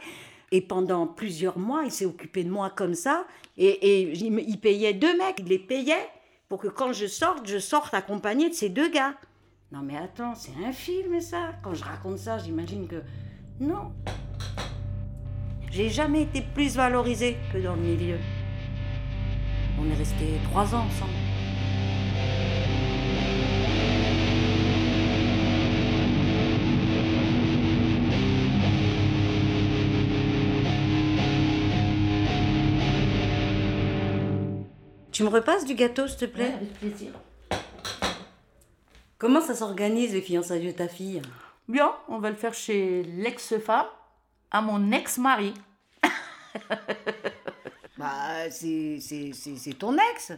Et 0.53 0.63
pendant 0.63 1.07
plusieurs 1.07 1.59
mois, 1.59 1.83
il 1.85 1.91
s'est 1.91 2.07
occupé 2.07 2.45
de 2.45 2.51
moi 2.51 2.71
comme 2.71 2.95
ça. 2.95 3.27
Et, 3.59 3.69
et 3.69 4.13
il 4.13 4.61
payait 4.61 4.95
deux 4.95 5.17
mecs, 5.19 5.37
il 5.39 5.47
les 5.47 5.59
payait 5.59 6.09
pour 6.49 6.61
que 6.61 6.69
quand 6.69 6.93
je 6.93 7.07
sorte, 7.07 7.47
je 7.47 7.59
sorte 7.59 7.93
accompagnée 7.93 8.49
de 8.49 8.55
ces 8.55 8.69
deux 8.71 8.89
gars. 8.89 9.15
Non 9.71 9.81
mais 9.83 9.99
attends, 9.99 10.35
c'est 10.35 10.53
un 10.65 10.73
film 10.73 11.21
ça. 11.21 11.51
Quand 11.63 11.75
je 11.75 11.85
raconte 11.85 12.17
ça, 12.19 12.39
j'imagine 12.39 12.89
que... 12.89 13.03
Non. 13.61 13.93
J'ai 15.71 15.91
jamais 15.91 16.23
été 16.23 16.41
plus 16.41 16.75
valorisée 16.75 17.37
que 17.53 17.59
dans 17.59 17.75
le 17.75 17.83
milieu. 17.83 18.17
On 19.79 19.91
est 19.91 19.95
restés 19.95 20.41
trois 20.45 20.75
ans 20.75 20.87
ensemble. 20.87 21.13
Tu 35.13 35.25
me 35.25 35.29
repasses 35.29 35.67
du 35.67 35.75
gâteau, 35.75 36.09
s'il 36.09 36.19
te 36.21 36.25
plaît? 36.25 36.55
Avec 36.55 36.73
plaisir. 36.73 37.11
Comment 39.19 39.41
ça 39.41 39.55
s'organise 39.55 40.13
les 40.15 40.23
fiançailles 40.23 40.67
de 40.67 40.71
ta 40.73 40.89
fille? 40.89 41.21
Bien, 41.67 41.93
on 42.09 42.19
va 42.19 42.31
le 42.31 42.37
faire 42.37 42.55
chez 42.55 43.03
l'ex-femme 43.03 43.87
à 44.51 44.61
mon 44.61 44.93
ex-mari. 44.93 45.55
Bah, 47.99 48.49
c'est 48.51 48.99
c'est- 49.01 49.33
c'est- 49.33 49.57
c'est 49.57 49.73
ton 49.73 49.97
ex. 50.13 50.33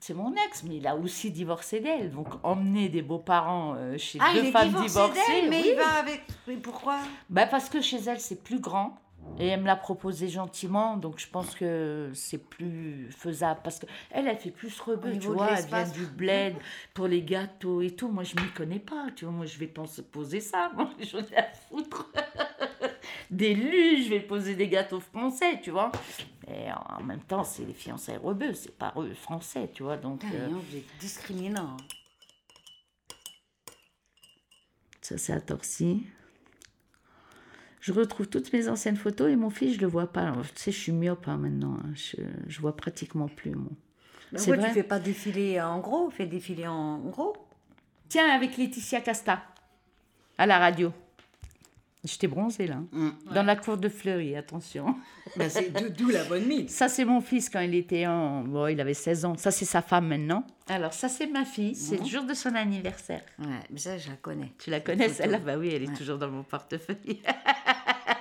C'est 0.00 0.14
mon 0.14 0.32
ex, 0.46 0.62
mais 0.62 0.76
il 0.76 0.86
a 0.86 0.94
aussi 0.94 1.32
divorcé 1.32 1.80
d'elle. 1.80 2.12
Donc, 2.12 2.28
emmener 2.44 2.88
des 2.88 3.02
beaux-parents 3.02 3.74
euh, 3.76 3.98
chez 3.98 4.20
Ah, 4.22 4.32
deux 4.32 4.40
il 4.40 4.46
est 4.46 4.52
femmes 4.52 4.68
divorcé 4.68 4.88
divorcées. 4.88 5.20
d'elle, 5.40 5.50
mais 5.50 5.62
oui. 5.62 5.68
il 5.72 5.76
va 5.76 5.90
avec. 5.94 6.22
Mais 6.46 6.54
pourquoi? 6.56 6.98
Bah, 7.28 7.46
parce 7.46 7.68
que 7.68 7.80
chez 7.80 7.96
elle, 8.06 8.20
c'est 8.20 8.40
plus 8.44 8.60
grand. 8.60 8.96
Et 9.38 9.48
elle 9.48 9.60
me 9.60 9.66
l'a 9.66 9.76
proposé 9.76 10.28
gentiment, 10.28 10.96
donc 10.96 11.18
je 11.18 11.26
pense 11.28 11.54
que 11.54 12.10
c'est 12.14 12.38
plus 12.38 13.10
faisable. 13.10 13.60
Parce 13.62 13.78
que 13.78 13.86
elle, 14.10 14.28
elle 14.28 14.38
fait 14.38 14.50
plus 14.50 14.78
rebeu, 14.80 15.18
tu 15.18 15.28
vois. 15.28 15.50
Elle 15.58 15.66
vient 15.66 15.88
du 15.88 16.06
bled 16.06 16.54
pour 16.94 17.06
les 17.06 17.22
gâteaux 17.22 17.82
et 17.82 17.90
tout. 17.90 18.08
Moi, 18.08 18.24
je 18.24 18.34
m'y 18.36 18.48
connais 18.52 18.78
pas, 18.78 19.08
tu 19.14 19.26
vois. 19.26 19.34
Moi, 19.34 19.46
je 19.46 19.58
vais 19.58 19.66
pas 19.66 19.86
se 19.86 20.00
poser 20.00 20.40
ça. 20.40 20.70
Moi, 20.76 20.90
j'en 21.00 21.18
ai 21.18 21.36
à 21.36 21.52
foutre. 21.52 22.10
des 23.30 23.54
lus, 23.54 24.04
je 24.04 24.10
vais 24.10 24.20
poser 24.20 24.54
des 24.54 24.68
gâteaux 24.68 25.00
français, 25.00 25.60
tu 25.62 25.70
vois. 25.70 25.92
Et 26.48 26.70
en 26.72 27.02
même 27.02 27.22
temps, 27.22 27.44
c'est 27.44 27.64
les 27.64 27.74
fiançailles 27.74 28.18
rebeux, 28.18 28.54
c'est 28.54 28.76
pas 28.76 28.94
eux 28.96 29.12
français, 29.14 29.68
tu 29.72 29.82
vois. 29.82 29.96
Donc, 29.96 30.24
euh, 30.24 30.48
vous 30.50 30.76
êtes 30.76 30.98
discriminant. 31.00 31.76
Ça, 35.02 35.18
c'est 35.18 35.32
à 35.32 35.40
Torcy. 35.40 36.06
Je 37.86 37.92
retrouve 37.92 38.26
toutes 38.26 38.52
mes 38.52 38.68
anciennes 38.68 38.96
photos 38.96 39.30
et 39.30 39.36
mon 39.36 39.48
fils, 39.48 39.76
je 39.76 39.80
le 39.80 39.86
vois 39.86 40.12
pas. 40.12 40.22
Alors, 40.22 40.42
tu 40.42 40.60
sais, 40.60 40.72
je 40.72 40.76
suis 40.76 40.90
myope 40.90 41.28
hein, 41.28 41.36
maintenant. 41.36 41.76
hein. 41.84 41.90
Je, 41.94 42.16
je 42.48 42.60
vois 42.60 42.74
pratiquement 42.74 43.28
plus, 43.28 43.52
moi. 43.52 43.70
Mais 44.32 44.38
pourquoi 44.38 44.56
vrai 44.56 44.68
tu 44.70 44.74
fais 44.74 44.82
pas 44.82 44.98
défiler 44.98 45.60
en 45.60 45.78
gros? 45.78 46.10
Fais 46.10 46.26
défiler 46.26 46.66
en 46.66 46.98
gros. 46.98 47.36
Tiens, 48.08 48.28
avec 48.34 48.56
Laetitia 48.56 49.00
Casta, 49.00 49.40
à 50.36 50.46
la 50.46 50.58
radio. 50.58 50.92
J'étais 52.02 52.26
bronzée, 52.26 52.66
là. 52.66 52.78
hein. 52.92 53.14
Dans 53.32 53.42
la 53.44 53.54
cour 53.56 53.76
de 53.76 53.88
Fleury, 53.88 54.34
attention. 54.36 54.96
Ben, 55.36 55.50
c'est 55.50 55.70
d'o- 55.70 55.88
d'où 55.88 56.08
la 56.08 56.24
bonne 56.24 56.46
mine. 56.46 56.68
Ça, 56.68 56.88
c'est 56.88 57.04
mon 57.04 57.20
fils 57.20 57.50
quand 57.50 57.60
il 57.60 57.74
était 57.74 58.06
en... 58.06 58.42
Bon, 58.44 58.68
il 58.68 58.80
avait 58.80 58.94
16 58.94 59.24
ans. 59.26 59.36
Ça, 59.36 59.50
c'est 59.50 59.64
sa 59.64 59.82
femme 59.82 60.06
maintenant. 60.08 60.44
Alors, 60.68 60.92
ça, 60.94 61.08
c'est 61.08 61.26
ma 61.26 61.44
fille. 61.44 61.74
C'est 61.74 61.98
le 61.98 62.04
jour 62.06 62.22
de 62.24 62.32
son 62.32 62.54
anniversaire. 62.54 63.22
Ouais, 63.40 63.46
mais 63.70 63.78
ça, 63.78 63.98
je 63.98 64.08
la 64.08 64.16
connais. 64.16 64.52
Tu 64.58 64.70
la 64.70 64.80
connais, 64.80 65.08
celle-là? 65.08 65.38
Bah 65.38 65.56
oui, 65.58 65.70
elle 65.74 65.82
est 65.82 65.88
Ouais. 65.88 65.94
toujours 65.94 66.16
dans 66.18 66.30
mon 66.30 66.42
portefeuille. 66.44 67.20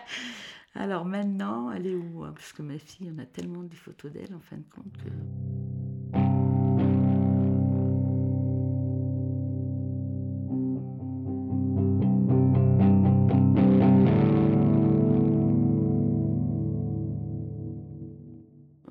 Alors 0.75 1.05
maintenant, 1.05 1.71
elle 1.71 1.87
est 1.87 1.95
où 1.95 2.23
hein 2.23 2.33
Parce 2.35 2.51
que 2.53 2.61
ma 2.61 2.77
fille, 2.77 3.11
on 3.15 3.19
a 3.19 3.25
tellement 3.25 3.63
des 3.63 3.75
photos 3.77 4.11
d'elle, 4.11 4.33
en 4.35 4.39
fin 4.41 4.57
de 4.57 4.63
compte. 4.73 4.93
que- 5.03 6.15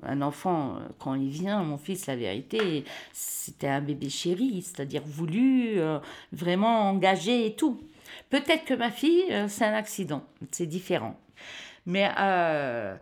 Un 0.07 0.21
enfant, 0.21 0.75
euh, 0.75 0.79
quand 0.99 1.15
il 1.15 1.29
vient, 1.29 1.63
mon 1.63 1.77
fils, 1.77 2.05
la 2.05 2.15
vérité, 2.15 2.83
c'était 3.11 3.67
un 3.67 3.81
bébé 3.81 4.09
chéri, 4.09 4.61
c'est-à-dire 4.61 5.01
voulu, 5.03 5.79
euh, 5.79 5.97
vraiment 6.31 6.89
engagé 6.91 7.47
et 7.47 7.55
tout. 7.55 7.79
Peut-être 8.29 8.65
que 8.65 8.73
ma 8.73 8.91
fille, 8.91 9.25
euh, 9.31 9.47
c'est 9.47 9.65
un 9.65 9.73
accident, 9.73 10.23
c'est 10.51 10.65
différent. 10.65 11.19
Mais 11.85 12.09
euh, 12.17 12.95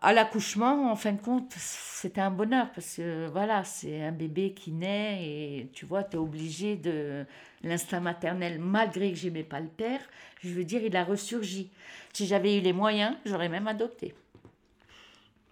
à 0.00 0.12
l'accouchement, 0.12 0.90
en 0.90 0.96
fin 0.96 1.12
de 1.12 1.20
compte, 1.20 1.52
c'était 1.56 2.20
un 2.20 2.30
bonheur 2.30 2.70
parce 2.72 2.96
que 2.96 3.26
voilà, 3.28 3.64
c'est 3.64 4.02
un 4.02 4.12
bébé 4.12 4.52
qui 4.54 4.72
naît 4.72 5.18
et 5.22 5.70
tu 5.72 5.84
vois, 5.84 6.04
tu 6.04 6.16
es 6.16 6.18
obligé 6.18 6.76
de 6.76 7.26
l'instinct 7.62 8.00
maternel, 8.00 8.58
malgré 8.58 9.10
que 9.10 9.18
j'aimais 9.18 9.42
pas 9.42 9.60
le 9.60 9.68
père, 9.68 10.00
je 10.42 10.50
veux 10.50 10.64
dire, 10.64 10.82
il 10.82 10.96
a 10.96 11.04
ressurgi. 11.04 11.70
Si 12.12 12.26
j'avais 12.26 12.58
eu 12.58 12.60
les 12.60 12.72
moyens, 12.72 13.16
j'aurais 13.24 13.48
même 13.48 13.66
adopté. 13.66 14.14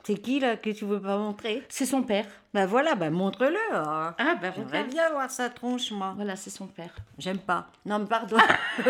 C'est 0.05 0.17
qui 0.17 0.41
là 0.41 0.57
que 0.57 0.71
tu 0.71 0.85
veux 0.85 1.01
pas 1.01 1.17
montrer? 1.17 1.63
C'est 1.69 1.87
son 1.87 2.03
père. 2.03 2.27
Ben 2.53 2.67
voilà, 2.67 2.95
ben 2.97 3.11
montre-le. 3.11 3.57
hein. 3.73 4.15
Ah, 4.19 4.35
ben 4.41 4.53
J'aimerais 4.57 4.85
bien 4.85 5.11
voir 5.11 5.31
sa 5.31 5.49
tronche, 5.49 5.91
moi. 5.93 6.13
Voilà, 6.17 6.35
c'est 6.37 6.51
son 6.51 6.67
père. 6.67 6.95
J'aime 7.19 7.39
pas. 7.39 7.69
Non, 7.87 8.01
mais 8.01 8.07
pardon. 8.07 8.37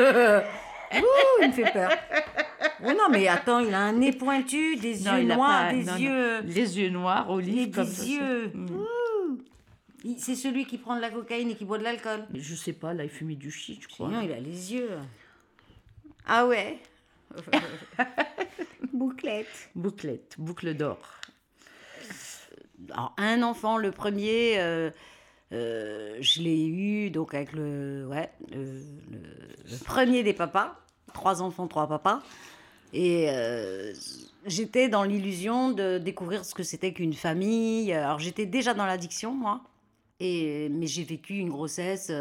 Ouh, 0.95 1.43
il 1.43 1.49
me 1.49 1.53
fait 1.53 1.71
peur. 1.73 1.91
Oh 2.85 2.89
non, 2.93 3.09
mais 3.11 3.29
attends, 3.29 3.61
il 3.61 3.73
a 3.73 3.79
un 3.79 3.93
nez 3.93 4.13
pointu, 4.13 4.77
des 4.77 4.99
Non, 5.01 5.17
yeux 5.17 5.25
noirs, 5.35 5.67
pas- 5.69 5.73
des 5.73 5.85
non, 5.85 5.93
non. 5.93 5.99
yeux. 5.99 6.41
Les 6.43 6.79
yeux 6.81 6.89
noirs, 6.91 7.31
olives, 7.31 7.75
comme 7.75 7.87
ça, 7.87 8.03
des 8.05 8.11
yeux. 8.11 8.51
c'est- 8.53 8.59
Mm. 8.59 10.19
C'est 10.19 10.35
celui 10.35 10.65
qui 10.67 10.79
prend 10.79 10.97
de 10.97 11.01
la 11.01 11.11
cocaïne 11.11 11.51
et 11.51 11.55
qui 11.55 11.65
boit 11.65 11.79
de 11.79 11.85
l'alcool. 11.85 12.25
Je 12.35 12.55
sais 12.57 12.73
pas, 12.73 12.93
là, 12.93 13.05
il 13.05 13.11
fumait 13.11 13.37
du 13.37 13.53
shit, 13.53 13.81
je 13.83 13.87
crois. 13.89 14.09
Sinon, 14.09 14.21
il 14.23 14.33
a 14.33 14.41
les 14.41 14.73
yeux. 14.75 14.91
Ah 16.27 16.45
ouais? 16.47 16.79
Bouclette. 18.93 19.71
Bouclette, 19.75 20.35
boucle 20.39 20.75
d'or. 20.75 20.99
Alors, 22.91 23.15
un 23.17 23.43
enfant, 23.43 23.79
le 23.79 23.91
premier, 23.91 24.59
euh, 24.59 24.91
euh, 25.53 26.17
je 26.21 26.43
l'ai 26.43 26.67
eu 26.67 27.11
donc 27.11 27.35
avec 27.35 27.53
le, 27.53 28.07
ouais, 28.09 28.31
le, 28.51 28.83
premier 29.85 30.23
des 30.23 30.33
papas. 30.33 30.77
Trois 31.15 31.43
enfants, 31.43 31.67
trois 31.67 31.89
papas. 31.89 32.23
Et 32.93 33.27
euh, 33.31 33.93
j'étais 34.47 34.89
dans 34.89 35.05
l'illusion 35.05 35.71
de 35.71 35.99
découvrir 35.99 36.45
ce 36.45 36.55
que 36.55 36.63
c'était 36.63 36.93
qu'une 36.93 37.15
famille. 37.15 37.93
Alors 37.93 38.19
j'étais 38.19 38.47
déjà 38.47 38.75
dans 38.75 38.87
l'addiction, 38.87 39.33
moi. 39.33 39.63
Et, 40.21 40.69
mais 40.71 40.87
j'ai 40.87 41.05
vécu 41.05 41.35
une 41.35 41.49
grossesse 41.49 42.13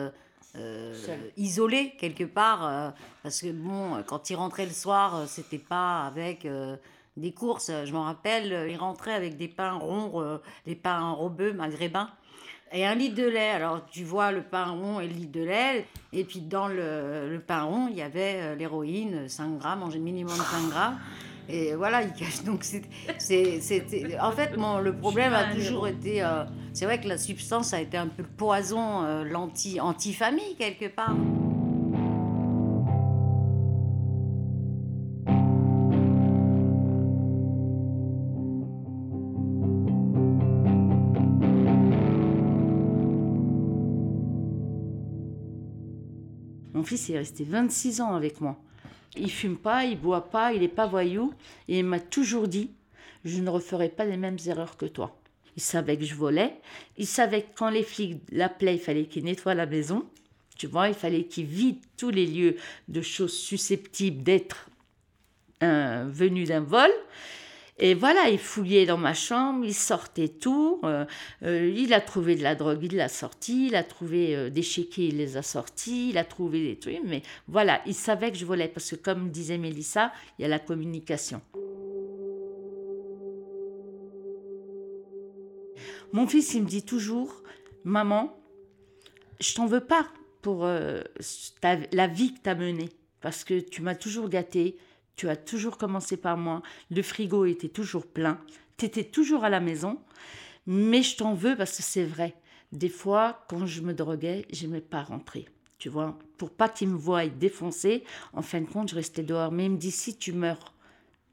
euh, 0.58 0.94
isolée 1.38 1.94
quelque 1.98 2.24
part. 2.24 2.66
euh, 2.68 2.90
parce 3.24 3.42
que 3.42 3.52
bon, 3.52 4.04
quand 4.06 4.30
il 4.30 4.36
rentrait 4.36 4.66
le 4.66 4.72
soir, 4.72 5.16
euh, 5.16 5.26
c'était 5.28 5.58
pas 5.58 6.06
avec 6.06 6.46
euh, 6.46 6.76
des 7.18 7.32
courses. 7.32 7.72
Je 7.86 7.92
m'en 7.94 8.04
rappelle, 8.04 8.68
il 8.70 8.78
rentrait 8.78 9.14
avec 9.14 9.38
des 9.38 9.48
pains 9.48 9.74
ronds, 9.74 10.40
des 10.66 10.76
pains 10.76 11.12
robeux 11.12 11.54
maghrébins. 11.54 12.10
Et 12.74 12.86
un 12.86 12.96
litre 12.96 13.16
de 13.16 13.28
lait. 13.28 13.50
Alors, 13.50 13.86
tu 13.92 14.06
vois 14.06 14.32
le 14.32 14.44
pain 14.44 14.66
rond 14.72 15.02
et 15.02 15.08
le 15.08 15.14
litre 15.14 15.34
de 15.34 15.44
lait. 15.44 15.86
Et 16.14 16.24
puis, 16.24 16.40
dans 16.40 16.70
le, 16.70 17.30
le 17.30 17.40
pain 17.40 17.64
rond, 17.64 17.88
il 17.90 17.98
y 17.98 18.02
avait 18.02 18.56
l'héroïne, 18.56 19.28
5 19.28 19.58
grammes, 19.58 19.94
minimum 19.98 20.38
5 20.38 20.70
grammes. 20.70 20.98
Et 21.50 21.76
voilà, 21.76 22.02
il 22.04 22.14
cache. 22.14 22.44
Donc, 22.46 22.64
c'est-. 22.64 22.84
En 24.22 24.32
fait, 24.32 24.56
mon, 24.58 24.80
le 24.80 24.96
problème 24.96 25.34
a 25.34 25.54
toujours 25.54 25.88
été. 25.88 26.24
euh, 26.24 26.44
c'est 26.74 26.86
vrai 26.86 27.02
que 27.02 27.08
la 27.08 27.18
substance 27.18 27.74
a 27.74 27.82
été 27.82 27.98
un 27.98 28.08
peu 28.08 28.24
le 28.24 28.30
poison, 28.30 29.04
euh, 29.04 29.24
l'anti- 29.26 29.80
anti-famille, 29.82 30.56
quelque 30.58 30.88
part. 30.88 31.16
Mon 46.74 46.84
fils 46.84 47.10
est 47.10 47.18
resté 47.18 47.44
26 47.44 48.02
ans 48.02 48.14
avec 48.16 48.40
moi. 48.42 48.58
Il 49.16 49.32
fume 49.32 49.58
pas, 49.58 49.86
il 49.86 50.00
boit 50.00 50.30
pas, 50.30 50.54
il 50.54 50.64
est 50.64 50.68
pas 50.68 50.88
voyou. 50.88 51.34
Il 51.68 51.84
m'a 51.86 52.00
toujours 52.00 52.48
dit, 52.48 52.72
je 53.26 53.42
ne 53.42 53.50
referai 53.50 53.90
pas 53.90 54.06
les 54.06 54.18
mêmes 54.18 54.38
erreurs 54.48 54.78
que 54.78 54.86
toi. 54.86 55.18
Il 55.58 55.62
savait 55.62 55.98
que 55.98 56.06
je 56.06 56.16
volais. 56.16 56.56
Il 56.98 57.08
savait 57.08 57.42
que 57.42 57.50
quand 57.56 57.70
les 57.70 57.84
flics 57.84 58.22
l'appelaient, 58.32 58.76
il 58.76 58.80
fallait 58.80 59.06
qu'il 59.06 59.26
nettoie 59.26 59.54
la 59.54 59.66
maison. 59.66 60.06
Tu 60.58 60.68
vois, 60.68 60.88
il 60.88 60.94
fallait 60.94 61.26
qu'il 61.26 61.46
vide 61.46 61.80
tous 61.98 62.10
les 62.10 62.26
lieux 62.26 62.56
de 62.88 63.02
choses 63.02 63.38
susceptibles 63.38 64.24
d'être 64.24 64.70
euh, 65.64 66.06
venues 66.08 66.46
d'un 66.46 66.62
vol. 66.62 66.92
Et 67.78 67.94
voilà, 67.96 68.30
il 68.30 68.38
fouillait 68.38 68.86
dans 68.86 68.98
ma 68.98 69.14
chambre, 69.14 69.66
il 69.66 69.74
sortait 69.74 70.28
tout. 70.28 70.80
euh, 70.84 71.06
euh, 71.44 71.74
il 71.76 71.94
a 71.94 72.02
trouvé 72.02 72.36
de 72.36 72.44
la 72.44 72.54
drogue, 72.54 72.84
il 72.84 72.96
l'a 72.96 73.10
sorti. 73.10 73.68
Il 73.68 73.76
a 73.76 73.84
trouvé 73.84 74.36
euh, 74.36 74.50
des 74.50 74.62
chéquiers, 74.62 75.08
il 75.08 75.18
les 75.18 75.38
a 75.38 75.42
sortis. 75.42 76.10
Il 76.10 76.18
a 76.18 76.24
trouvé 76.24 76.62
des 76.62 76.78
trucs. 76.78 77.00
Mais 77.04 77.24
voilà, 77.48 77.82
il 77.86 77.96
savait 77.96 78.32
que 78.32 78.38
je 78.38 78.46
volais. 78.46 78.68
Parce 78.68 78.92
que 78.92 78.96
comme 78.96 79.30
disait 79.30 79.58
Mélissa, 79.58 80.12
il 80.38 80.44
y 80.44 80.46
a 80.46 80.48
la 80.48 80.60
communication. 80.60 81.42
Mon 86.14 86.28
fils, 86.28 86.54
il 86.54 86.64
me 86.64 86.68
dit 86.68 86.84
toujours, 86.84 87.42
maman, 87.84 88.38
je 89.40 89.56
t'en 89.56 89.66
veux 89.66 89.80
pas 89.80 90.08
pour 90.42 90.66
la 90.66 92.08
vie 92.08 92.34
que 92.34 92.42
tu 92.44 92.50
as 92.50 92.56
menée. 92.56 92.90
Parce 93.22 93.44
que 93.44 93.60
tu 93.60 93.82
m'as 93.82 93.96
toujours 93.96 94.30
gâté, 94.30 94.76
tu 95.16 95.30
as 95.30 95.36
toujours 95.36 95.78
commencé 95.78 96.18
par 96.18 96.38
moi, 96.38 96.62
le 96.90 97.02
frigo 97.02 97.46
était 97.46 97.70
toujours 97.70 98.06
plein, 98.06 98.40
tu 98.78 98.86
étais 98.86 99.04
toujours 99.04 99.44
à 99.44 99.50
la 99.50 99.60
maison, 99.60 100.00
mais 100.66 101.04
je 101.04 101.18
t'en 101.18 101.34
veux 101.34 101.56
parce 101.56 101.78
que 101.78 101.84
c'est 101.84 102.04
vrai. 102.04 102.36
Des 102.72 102.90
fois, 102.90 103.46
quand 103.50 103.66
je 103.66 103.82
me 103.82 103.94
droguais, 103.94 104.46
j'aimais 104.52 104.82
pas 104.82 105.04
rentrer. 105.04 105.48
Tu 105.78 105.90
vois, 105.90 106.18
pour 106.38 106.52
pas 106.52 106.70
qu'il 106.70 106.90
me 106.90 106.98
voie 106.98 107.26
défoncer, 107.28 108.04
en 108.34 108.42
fin 108.42 108.62
de 108.62 108.68
compte, 108.68 108.90
je 108.90 108.96
restais 108.96 109.24
dehors. 109.24 109.52
Mais 109.52 109.66
il 109.66 109.72
me 109.72 109.78
dit 109.78 109.92
si 109.92 110.16
tu 110.16 110.32
meurs 110.32 110.74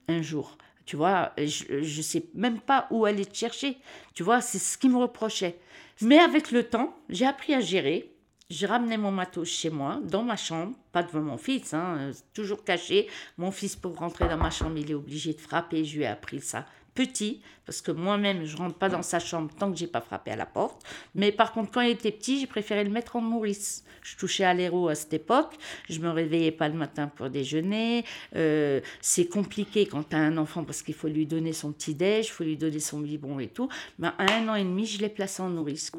un 0.08 0.22
jour, 0.22 0.56
tu 0.86 0.96
vois, 0.96 1.32
je, 1.36 1.82
je 1.82 2.02
sais 2.02 2.24
même 2.34 2.60
pas 2.60 2.88
où 2.90 3.04
aller 3.04 3.26
te 3.26 3.36
chercher. 3.36 3.76
Tu 4.14 4.22
vois, 4.22 4.40
c'est 4.40 4.58
ce 4.58 4.78
qu'il 4.78 4.90
me 4.90 4.96
reprochait. 4.96 5.58
Mais 6.00 6.18
avec 6.18 6.50
le 6.50 6.64
temps, 6.64 6.96
j'ai 7.10 7.26
appris 7.26 7.54
à 7.54 7.60
gérer. 7.60 8.10
Je 8.50 8.66
ramenais 8.66 8.96
mon 8.96 9.10
matos 9.10 9.46
chez 9.46 9.68
moi, 9.68 10.00
dans 10.04 10.22
ma 10.22 10.36
chambre, 10.36 10.74
pas 10.90 11.02
devant 11.02 11.20
mon 11.20 11.36
fils, 11.36 11.74
hein, 11.74 11.96
euh, 11.98 12.12
toujours 12.32 12.64
caché. 12.64 13.06
Mon 13.36 13.50
fils, 13.50 13.76
pour 13.76 13.94
rentrer 13.94 14.26
dans 14.26 14.38
ma 14.38 14.48
chambre, 14.48 14.78
il 14.78 14.90
est 14.90 14.94
obligé 14.94 15.34
de 15.34 15.38
frapper. 15.38 15.84
Je 15.84 15.98
lui 15.98 16.04
ai 16.04 16.06
appris 16.06 16.40
ça 16.40 16.64
petit, 16.94 17.42
parce 17.66 17.82
que 17.82 17.92
moi-même, 17.92 18.46
je 18.46 18.56
rentre 18.56 18.76
pas 18.76 18.88
dans 18.88 19.02
sa 19.02 19.18
chambre 19.18 19.50
tant 19.56 19.70
que 19.70 19.76
j'ai 19.76 19.86
pas 19.86 20.00
frappé 20.00 20.30
à 20.30 20.36
la 20.36 20.46
porte. 20.46 20.82
Mais 21.14 21.30
par 21.30 21.52
contre, 21.52 21.72
quand 21.72 21.82
il 21.82 21.90
était 21.90 22.10
petit, 22.10 22.40
j'ai 22.40 22.46
préféré 22.46 22.84
le 22.84 22.90
mettre 22.90 23.16
en 23.16 23.20
nourrice. 23.20 23.84
Je 24.02 24.16
touchais 24.16 24.44
à 24.44 24.54
l'héros 24.54 24.88
à 24.88 24.94
cette 24.94 25.12
époque. 25.12 25.54
Je 25.90 26.00
me 26.00 26.08
réveillais 26.08 26.50
pas 26.50 26.70
le 26.70 26.74
matin 26.74 27.08
pour 27.08 27.28
déjeuner. 27.28 28.06
Euh, 28.34 28.80
c'est 29.02 29.28
compliqué 29.28 29.84
quand 29.84 30.08
tu 30.08 30.16
as 30.16 30.20
un 30.20 30.38
enfant 30.38 30.64
parce 30.64 30.80
qu'il 30.80 30.94
faut 30.94 31.08
lui 31.08 31.26
donner 31.26 31.52
son 31.52 31.70
petit 31.72 31.94
déj, 31.94 32.28
il 32.28 32.30
faut 32.30 32.44
lui 32.44 32.56
donner 32.56 32.80
son 32.80 33.00
biberon 33.00 33.40
et 33.40 33.48
tout. 33.48 33.68
Mais 33.98 34.08
à 34.08 34.38
un 34.38 34.48
an 34.48 34.54
et 34.54 34.64
demi, 34.64 34.86
je 34.86 35.00
l'ai 35.00 35.10
placé 35.10 35.42
en 35.42 35.50
nourrice. 35.50 35.92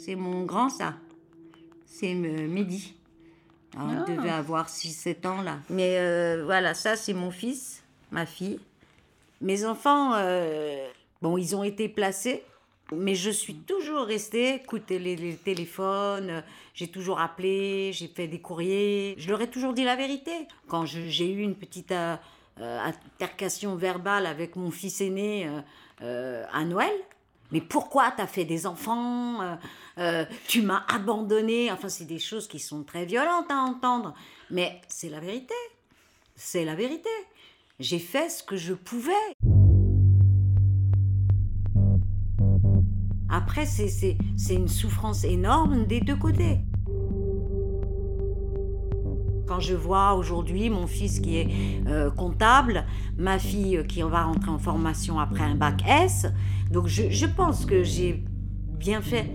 C'est 0.00 0.14
mon 0.14 0.44
grand, 0.44 0.70
ça. 0.70 0.94
C'est 1.84 2.14
euh, 2.14 2.48
Mehdi. 2.48 2.94
Ah, 3.76 3.86
il 4.08 4.16
devait 4.16 4.30
avoir 4.30 4.68
6-7 4.68 5.26
ans, 5.26 5.42
là. 5.42 5.58
Mais 5.68 5.98
euh, 5.98 6.42
voilà, 6.46 6.72
ça, 6.72 6.96
c'est 6.96 7.12
mon 7.12 7.30
fils, 7.30 7.82
ma 8.10 8.24
fille. 8.24 8.58
Mes 9.42 9.66
enfants, 9.66 10.14
euh, 10.14 10.88
bon, 11.20 11.36
ils 11.36 11.54
ont 11.54 11.62
été 11.62 11.86
placés, 11.90 12.42
mais 12.96 13.14
je 13.14 13.30
suis 13.30 13.56
toujours 13.56 14.06
restée, 14.06 14.54
écouter 14.54 14.98
les, 14.98 15.16
les 15.16 15.34
téléphones, 15.36 16.42
j'ai 16.72 16.88
toujours 16.88 17.20
appelé, 17.20 17.90
j'ai 17.92 18.08
fait 18.08 18.26
des 18.26 18.40
courriers. 18.40 19.16
Je 19.18 19.28
leur 19.28 19.42
ai 19.42 19.50
toujours 19.50 19.74
dit 19.74 19.84
la 19.84 19.96
vérité. 19.96 20.32
Quand 20.66 20.86
j'ai 20.86 21.30
eu 21.30 21.42
une 21.42 21.54
petite 21.54 21.92
altercation 22.58 23.76
verbale 23.76 24.24
avec 24.24 24.56
mon 24.56 24.70
fils 24.70 25.02
aîné 25.02 25.48
à 26.00 26.64
Noël, 26.64 26.92
mais 27.52 27.60
pourquoi 27.60 28.12
t'as 28.16 28.26
fait 28.26 28.44
des 28.44 28.66
enfants 28.66 29.42
euh, 29.42 29.56
euh, 29.98 30.24
Tu 30.46 30.62
m'as 30.62 30.84
abandonné? 30.88 31.70
Enfin, 31.72 31.88
c'est 31.88 32.04
des 32.04 32.18
choses 32.18 32.46
qui 32.46 32.58
sont 32.58 32.84
très 32.84 33.04
violentes 33.04 33.50
à 33.50 33.56
entendre. 33.56 34.14
Mais 34.50 34.80
c'est 34.88 35.08
la 35.08 35.20
vérité. 35.20 35.54
C'est 36.36 36.64
la 36.64 36.74
vérité. 36.74 37.10
J'ai 37.80 37.98
fait 37.98 38.28
ce 38.28 38.42
que 38.42 38.56
je 38.56 38.74
pouvais. 38.74 39.12
Après, 43.28 43.64
c'est 43.66 44.16
une 44.50 44.68
souffrance 44.68 45.24
énorme 45.24 45.86
des 45.86 46.00
deux 46.00 46.16
côtés. 46.16 46.58
Quand 49.46 49.60
je 49.60 49.74
vois 49.74 50.14
aujourd'hui 50.14 50.70
mon 50.70 50.86
fils 50.86 51.18
qui 51.18 51.38
est 51.38 51.48
euh, 51.88 52.10
comptable, 52.10 52.84
ma 53.16 53.38
fille 53.38 53.84
qui 53.88 54.02
va 54.02 54.22
rentrer 54.22 54.50
en 54.50 54.58
formation 54.58 55.18
après 55.18 55.42
un 55.42 55.56
bac 55.56 55.82
S, 55.88 56.26
donc 56.70 56.86
je, 56.86 57.26
pense 57.26 57.66
que 57.66 57.82
j'ai 57.82 58.24
bien 58.78 59.02
fait, 59.02 59.28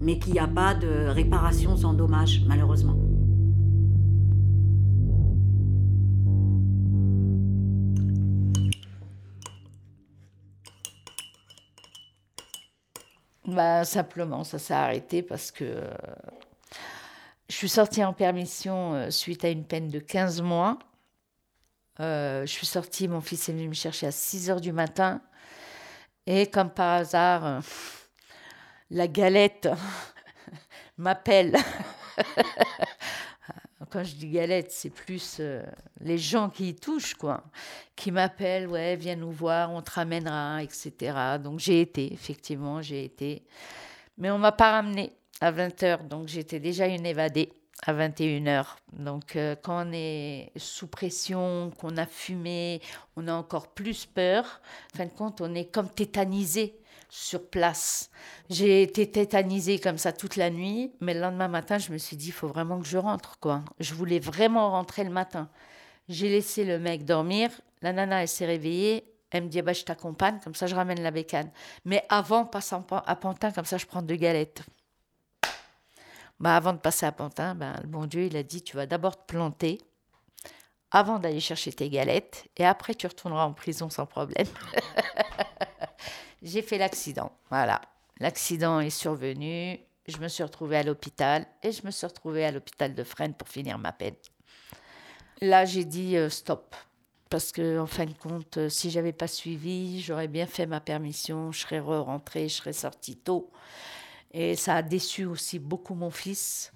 mais 0.00 0.18
qu'il 0.18 0.34
n'y 0.34 0.38
a 0.38 0.46
pas 0.46 0.74
de 0.74 1.06
réparation 1.06 1.76
sans 1.76 1.94
dommage, 1.94 2.42
malheureusement. 2.46 2.96
Bah, 13.46 13.84
simplement, 13.84 14.44
ça 14.44 14.58
s'est 14.58 14.74
arrêté 14.74 15.22
parce 15.22 15.50
que 15.50 15.82
je 17.48 17.56
suis 17.56 17.68
sortie 17.68 18.04
en 18.04 18.12
permission 18.12 18.94
euh, 18.94 19.10
suite 19.10 19.44
à 19.44 19.48
une 19.48 19.64
peine 19.64 19.88
de 19.88 19.98
15 19.98 20.42
mois. 20.42 20.78
Euh, 22.00 22.46
je 22.46 22.50
suis 22.50 22.66
sortie, 22.66 23.08
mon 23.08 23.20
fils 23.20 23.48
est 23.48 23.52
venu 23.52 23.68
me 23.68 23.74
chercher 23.74 24.06
à 24.06 24.10
6 24.10 24.50
heures 24.50 24.60
du 24.60 24.72
matin. 24.72 25.20
Et 26.26 26.46
comme 26.46 26.70
par 26.70 27.00
hasard, 27.00 27.46
euh, 27.46 27.60
la 28.90 29.08
galette 29.08 29.68
m'appelle. 30.96 31.56
Quand 33.90 34.04
je 34.04 34.14
dis 34.14 34.30
galette, 34.30 34.70
c'est 34.70 34.90
plus 34.90 35.40
les 36.00 36.16
gens 36.16 36.48
qui 36.48 36.70
y 36.70 36.74
touchent, 36.74 37.14
quoi. 37.14 37.44
Qui 37.94 38.10
m'appellent, 38.10 38.68
ouais, 38.68 38.96
viens 38.96 39.16
nous 39.16 39.32
voir, 39.32 39.70
on 39.70 39.82
te 39.82 39.90
ramènera, 39.90 40.62
etc. 40.62 40.92
Donc 41.42 41.58
j'ai 41.58 41.82
été, 41.82 42.10
effectivement, 42.12 42.80
j'ai 42.80 43.04
été. 43.04 43.44
Mais 44.16 44.30
on 44.30 44.38
m'a 44.38 44.52
pas 44.52 44.72
ramené 44.72 45.12
à 45.42 45.52
20h, 45.52 46.08
donc 46.08 46.28
j'étais 46.28 46.58
déjà 46.58 46.86
une 46.86 47.04
évadée 47.04 47.52
à 47.82 47.92
21h. 47.92 48.64
Donc 48.92 49.36
euh, 49.36 49.56
quand 49.60 49.88
on 49.88 49.92
est 49.92 50.50
sous 50.56 50.86
pression, 50.86 51.70
qu'on 51.78 51.96
a 51.96 52.06
fumé, 52.06 52.80
on 53.16 53.28
a 53.28 53.34
encore 53.34 53.68
plus 53.68 54.06
peur. 54.06 54.60
En 54.94 54.98
fin 54.98 55.06
de 55.06 55.10
compte, 55.10 55.40
on 55.40 55.54
est 55.54 55.66
comme 55.66 55.88
tétanisé 55.88 56.78
sur 57.08 57.50
place. 57.50 58.10
J'ai 58.48 58.82
été 58.82 59.10
tétanisée 59.10 59.78
comme 59.78 59.98
ça 59.98 60.12
toute 60.12 60.36
la 60.36 60.48
nuit, 60.48 60.92
mais 61.00 61.12
le 61.12 61.20
lendemain 61.20 61.48
matin, 61.48 61.76
je 61.76 61.92
me 61.92 61.98
suis 61.98 62.16
dit, 62.16 62.28
il 62.28 62.32
faut 62.32 62.48
vraiment 62.48 62.80
que 62.80 62.86
je 62.86 62.96
rentre. 62.96 63.38
quoi. 63.38 63.64
Je 63.80 63.94
voulais 63.94 64.18
vraiment 64.18 64.70
rentrer 64.70 65.04
le 65.04 65.10
matin. 65.10 65.50
J'ai 66.08 66.28
laissé 66.30 66.64
le 66.64 66.78
mec 66.78 67.04
dormir, 67.04 67.50
la 67.82 67.92
nana, 67.92 68.22
elle 68.22 68.28
s'est 68.28 68.46
réveillée, 68.46 69.04
elle 69.30 69.44
me 69.44 69.48
dit, 69.48 69.60
bah, 69.60 69.72
je 69.72 69.84
t'accompagne, 69.84 70.40
comme 70.42 70.54
ça 70.54 70.66
je 70.66 70.74
ramène 70.74 71.02
la 71.02 71.10
bécane. 71.10 71.50
Mais 71.84 72.04
avant, 72.08 72.44
passe 72.44 72.72
à 72.72 73.16
Pantin, 73.16 73.52
comme 73.52 73.64
ça 73.64 73.76
je 73.76 73.86
prends 73.86 74.02
deux 74.02 74.16
galettes. 74.16 74.62
Bah, 76.42 76.56
avant 76.56 76.72
de 76.72 76.78
passer 76.78 77.06
à 77.06 77.12
Pantin, 77.12 77.54
ben, 77.54 77.76
le 77.82 77.88
bon 77.88 78.06
Dieu, 78.06 78.24
il 78.24 78.36
a 78.36 78.42
dit, 78.42 78.62
tu 78.62 78.76
vas 78.76 78.84
d'abord 78.84 79.16
te 79.16 79.32
planter 79.32 79.78
avant 80.90 81.20
d'aller 81.20 81.38
chercher 81.38 81.72
tes 81.72 81.88
galettes, 81.88 82.48
et 82.56 82.66
après 82.66 82.94
tu 82.94 83.06
retourneras 83.06 83.44
en 83.44 83.52
prison 83.52 83.88
sans 83.88 84.06
problème. 84.06 84.48
J'ai 86.42 86.60
fait 86.60 86.78
l'accident, 86.78 87.30
voilà. 87.48 87.80
L'accident 88.18 88.80
est 88.80 88.90
survenu, 88.90 89.78
je 90.08 90.18
me 90.18 90.26
suis 90.26 90.42
retrouvée 90.42 90.78
à 90.78 90.82
l'hôpital, 90.82 91.46
et 91.62 91.70
je 91.70 91.86
me 91.86 91.92
suis 91.92 92.08
retrouvée 92.08 92.44
à 92.44 92.50
l'hôpital 92.50 92.92
de 92.92 93.04
Fresnes 93.04 93.34
pour 93.34 93.48
finir 93.48 93.78
ma 93.78 93.92
peine. 93.92 94.16
Là, 95.40 95.64
j'ai 95.64 95.84
dit 95.84 96.16
euh, 96.16 96.28
stop, 96.28 96.74
parce 97.30 97.52
que 97.52 97.78
en 97.78 97.86
fin 97.86 98.06
de 98.06 98.14
compte, 98.14 98.58
euh, 98.58 98.68
si 98.68 98.90
j'avais 98.90 99.12
pas 99.12 99.28
suivi, 99.28 100.02
j'aurais 100.02 100.28
bien 100.28 100.46
fait 100.46 100.66
ma 100.66 100.80
permission, 100.80 101.52
je 101.52 101.60
serais 101.60 101.78
re-rentrée, 101.78 102.48
je 102.48 102.56
serais 102.56 102.72
sortie 102.72 103.16
tôt. 103.16 103.48
Et 104.32 104.56
ça 104.56 104.76
a 104.76 104.82
déçu 104.82 105.24
aussi 105.24 105.58
beaucoup 105.58 105.94
mon 105.94 106.10
fils. 106.10 106.72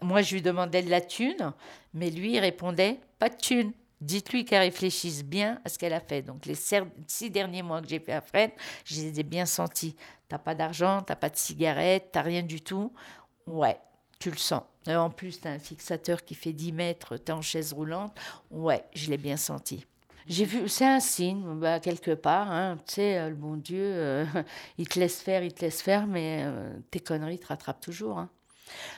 Moi, 0.00 0.22
je 0.22 0.34
lui 0.34 0.42
demandais 0.42 0.82
de 0.82 0.90
la 0.90 1.00
thune, 1.00 1.52
mais 1.94 2.10
lui, 2.10 2.34
il 2.34 2.38
répondait 2.38 3.00
pas 3.18 3.28
de 3.28 3.36
thune. 3.36 3.72
Dites-lui 4.00 4.44
qu'elle 4.44 4.60
réfléchisse 4.60 5.24
bien 5.24 5.60
à 5.64 5.70
ce 5.70 5.78
qu'elle 5.78 5.94
a 5.94 6.00
fait. 6.00 6.22
Donc, 6.22 6.44
les 6.44 6.54
six 6.54 7.30
derniers 7.30 7.62
mois 7.62 7.80
que 7.80 7.88
j'ai 7.88 7.98
fait 7.98 8.12
à 8.12 8.20
Fred, 8.20 8.50
je 8.84 9.00
les 9.00 9.20
ai 9.20 9.22
bien 9.22 9.46
sentis. 9.46 9.96
T'as 10.28 10.38
pas 10.38 10.54
d'argent, 10.54 11.02
t'as 11.02 11.16
pas 11.16 11.30
de 11.30 11.36
cigarette, 11.36 12.10
t'as 12.12 12.22
rien 12.22 12.42
du 12.42 12.60
tout. 12.60 12.92
Ouais, 13.46 13.78
tu 14.18 14.30
le 14.30 14.36
sens. 14.36 14.62
En 14.86 15.10
plus, 15.10 15.40
tu 15.40 15.48
as 15.48 15.52
un 15.52 15.58
fixateur 15.58 16.24
qui 16.24 16.34
fait 16.34 16.52
10 16.52 16.72
mètres, 16.72 17.16
tu 17.16 17.32
es 17.32 17.34
en 17.34 17.40
chaise 17.40 17.72
roulante. 17.72 18.16
Ouais, 18.50 18.84
je 18.94 19.10
l'ai 19.10 19.18
bien 19.18 19.36
senti. 19.36 19.86
J'ai 20.28 20.48
c'est 20.66 20.84
un 20.84 20.98
signe, 20.98 21.44
bah, 21.60 21.78
quelque 21.78 22.10
part. 22.10 22.50
Hein, 22.50 22.78
tu 22.86 22.94
sais, 22.94 23.18
euh, 23.18 23.28
le 23.28 23.36
bon 23.36 23.56
Dieu, 23.56 23.80
euh, 23.80 24.24
il 24.78 24.88
te 24.88 24.98
laisse 24.98 25.20
faire, 25.20 25.44
il 25.44 25.52
te 25.52 25.60
laisse 25.60 25.80
faire, 25.80 26.08
mais 26.08 26.42
euh, 26.44 26.72
tes 26.90 26.98
conneries 26.98 27.38
te 27.38 27.46
rattrapent 27.46 27.80
toujours. 27.80 28.18
Hein. 28.18 28.28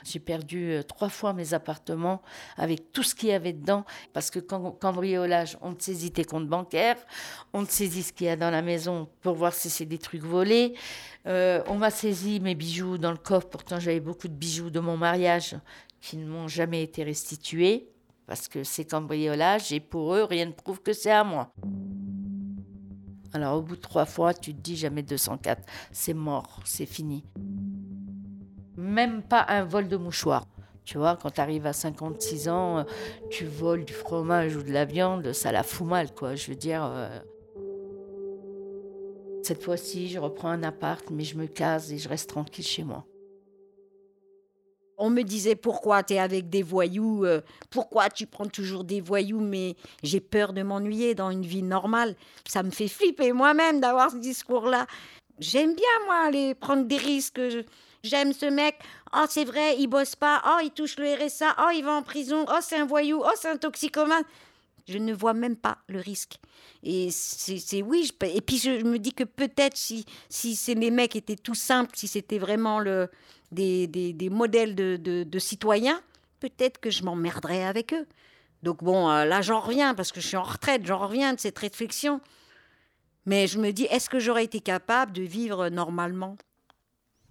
J'ai 0.03 0.21
perdu 0.21 0.81
trois 0.89 1.11
fois 1.11 1.35
mes 1.35 1.53
appartements 1.53 2.23
avec 2.57 2.93
tout 2.93 3.03
ce 3.03 3.15
qu'il 3.15 3.29
y 3.29 3.33
avait 3.33 3.53
dedans. 3.53 3.85
Parce 4.15 4.31
que 4.31 4.39
quand 4.39 4.71
cambriolage, 4.71 5.59
on 5.61 5.75
te 5.75 5.83
saisit 5.83 6.11
tes 6.11 6.25
comptes 6.25 6.49
bancaires, 6.49 6.97
on 7.53 7.67
te 7.67 7.73
saisit 7.73 8.03
ce 8.03 8.15
qu'il 8.15 8.29
y 8.29 8.31
a 8.31 8.37
dans 8.37 8.51
la 8.51 8.63
maison 8.63 9.11
pour 9.21 9.35
voir 9.35 9.53
si 9.53 9.69
c'est 9.69 9.85
des 9.85 9.99
trucs 9.99 10.23
volés. 10.23 10.73
on 11.27 11.75
m'a 11.77 11.91
saisi 11.91 12.41
mes 12.41 12.55
bijoux 12.55 12.97
dans 12.97 13.11
le 13.11 13.19
coffre. 13.19 13.49
Pourtant, 13.51 13.79
j'avais 13.79 14.01
beaucoup 14.01 14.29
de 14.29 14.33
bijoux 14.33 14.71
de 14.71 14.81
mon 14.81 14.97
mariage 14.97 15.55
qui 16.01 16.17
ne 16.17 16.27
m'ont 16.27 16.49
jamais 16.49 16.83
été 16.83 17.05
restitués 17.05 17.91
parce 18.29 18.47
que 18.47 18.63
c'est 18.63 18.85
cambriolage 18.85 19.73
et 19.73 19.81
pour 19.81 20.15
eux, 20.15 20.23
rien 20.23 20.45
ne 20.45 20.53
prouve 20.53 20.83
que 20.83 20.93
c'est 20.93 21.11
à 21.11 21.25
moi. 21.25 21.51
Alors 23.33 23.57
au 23.57 23.63
bout 23.63 23.77
de 23.77 23.81
trois 23.81 24.05
fois, 24.05 24.35
tu 24.35 24.55
te 24.55 24.61
dis 24.61 24.77
jamais 24.77 25.03
204, 25.03 25.63
c'est 25.91 26.15
mort, 26.15 26.61
c'est 26.65 26.87
fini. 26.87 27.25
Même 28.77 29.23
pas 29.23 29.45
un 29.49 29.65
vol 29.65 29.89
de 29.89 29.97
mouchoir. 29.97 30.47
Tu 30.85 30.99
vois, 30.99 31.17
quand 31.17 31.31
tu 31.33 31.41
arrives 31.41 31.67
à 31.67 31.73
56 31.73 32.49
ans, 32.49 32.85
tu 33.31 33.45
voles 33.45 33.85
du 33.85 33.93
fromage 33.93 34.57
ou 34.57 34.63
de 34.63 34.73
la 34.73 34.85
viande, 34.85 35.33
ça 35.33 35.51
la 35.51 35.63
fout 35.63 35.87
mal, 35.87 36.15
quoi. 36.15 36.35
Je 36.35 36.51
veux 36.51 36.57
dire. 36.57 36.85
Euh, 36.85 37.19
cette 39.43 39.63
fois-ci, 39.63 40.09
je 40.09 40.19
reprends 40.19 40.49
un 40.49 40.63
appart, 40.63 41.05
mais 41.11 41.25
je 41.25 41.37
me 41.37 41.47
case 41.47 41.93
et 41.93 41.99
je 41.99 42.09
reste 42.09 42.29
tranquille 42.31 42.65
chez 42.65 42.85
moi. 42.85 43.07
On 45.01 45.11
me 45.11 45.23
disait 45.23 45.55
pourquoi 45.55 46.03
tu 46.03 46.15
es 46.15 46.19
avec 46.19 46.51
des 46.51 46.65
voyous, 46.65 47.25
euh, 47.25 47.41
pourquoi 47.71 48.11
tu 48.11 48.27
prends 48.27 48.47
toujours 48.47 48.83
des 48.83 49.01
voyous, 49.01 49.41
mais 49.41 49.77
j'ai 50.03 50.19
peur 50.19 50.53
de 50.53 50.63
m'ennuyer 50.63 51.15
dans 51.15 51.31
une 51.31 51.47
vie 51.47 51.63
normale. 51.63 52.17
Ça 52.47 52.65
me 52.65 52.71
fait 52.71 52.89
flipper 52.89 53.33
moi-même 53.33 53.81
d'avoir 53.81 54.11
ce 54.11 54.17
discours-là. 54.17 54.87
J'aime 55.39 55.75
bien, 55.75 56.05
moi, 56.07 56.17
aller 56.27 56.55
prendre 56.57 56.85
des 56.85 56.97
risques. 56.97 57.41
J'aime 58.03 58.33
ce 58.33 58.47
mec. 58.47 58.77
Oh, 59.15 59.25
c'est 59.29 59.45
vrai, 59.45 59.77
il 59.79 59.87
bosse 59.87 60.17
pas. 60.17 60.43
Oh, 60.45 60.59
il 60.65 60.71
touche 60.71 60.97
le 60.99 61.15
RSA. 61.15 61.55
Oh, 61.61 61.71
il 61.73 61.85
va 61.85 61.93
en 61.93 62.03
prison. 62.03 62.45
Oh, 62.49 62.59
c'est 62.61 62.77
un 62.77 62.87
voyou. 62.87 63.23
Oh, 63.25 63.31
c'est 63.41 63.49
un 63.49 63.57
toxicomane. 63.57 64.25
Je 64.89 64.99
ne 64.99 65.13
vois 65.13 65.35
même 65.35 65.57
pas 65.57 65.79
le 65.89 66.01
risque. 66.01 66.41
Et 66.83 67.11
c'est 67.11 67.83
oui. 67.83 68.11
Et 68.23 68.41
puis 68.41 68.59
je, 68.59 68.83
me 68.83 68.99
dis 68.99 69.13
que 69.13 69.25
peut-être 69.25 69.77
si, 69.77 70.07
si 70.31 70.75
les 70.75 70.91
mecs 70.91 71.15
étaient 71.15 71.37
tout 71.37 71.55
simples, 71.55 71.93
si 71.95 72.09
c'était 72.09 72.39
vraiment 72.39 72.81
le, 72.81 73.11
des, 73.53 73.87
des, 73.87 74.31
modèles 74.31 74.75
de, 74.75 74.97
de, 74.97 75.25
de 75.25 75.39
citoyens, 75.39 76.01
peut-être 76.41 76.79
que 76.79 76.91
je 76.91 77.03
m'emmerderais 77.03 77.65
avec 77.65 77.93
eux. 77.93 78.07
Donc 78.63 78.83
bon, 78.83 79.09
euh, 79.09 79.25
là 79.25 79.41
j'en 79.41 79.61
reviens 79.61 79.95
parce 79.95 80.13
que 80.13 80.21
je 80.21 80.27
suis 80.27 80.37
en 80.37 80.43
retraite, 80.43 80.85
j'en 80.85 80.99
reviens 80.99 81.33
de 81.35 81.41
cette 81.41 81.59
réflexion. 81.59 82.21
Mais 83.27 83.47
je 83.47 83.59
me 83.59 83.73
dis, 83.73 83.85
est-ce 83.85 84.09
que 84.09 84.19
j'aurais 84.19 84.45
été 84.45 84.61
capable 84.61 85.13
de 85.13 85.23
vivre 85.23 85.69
normalement? 85.69 86.37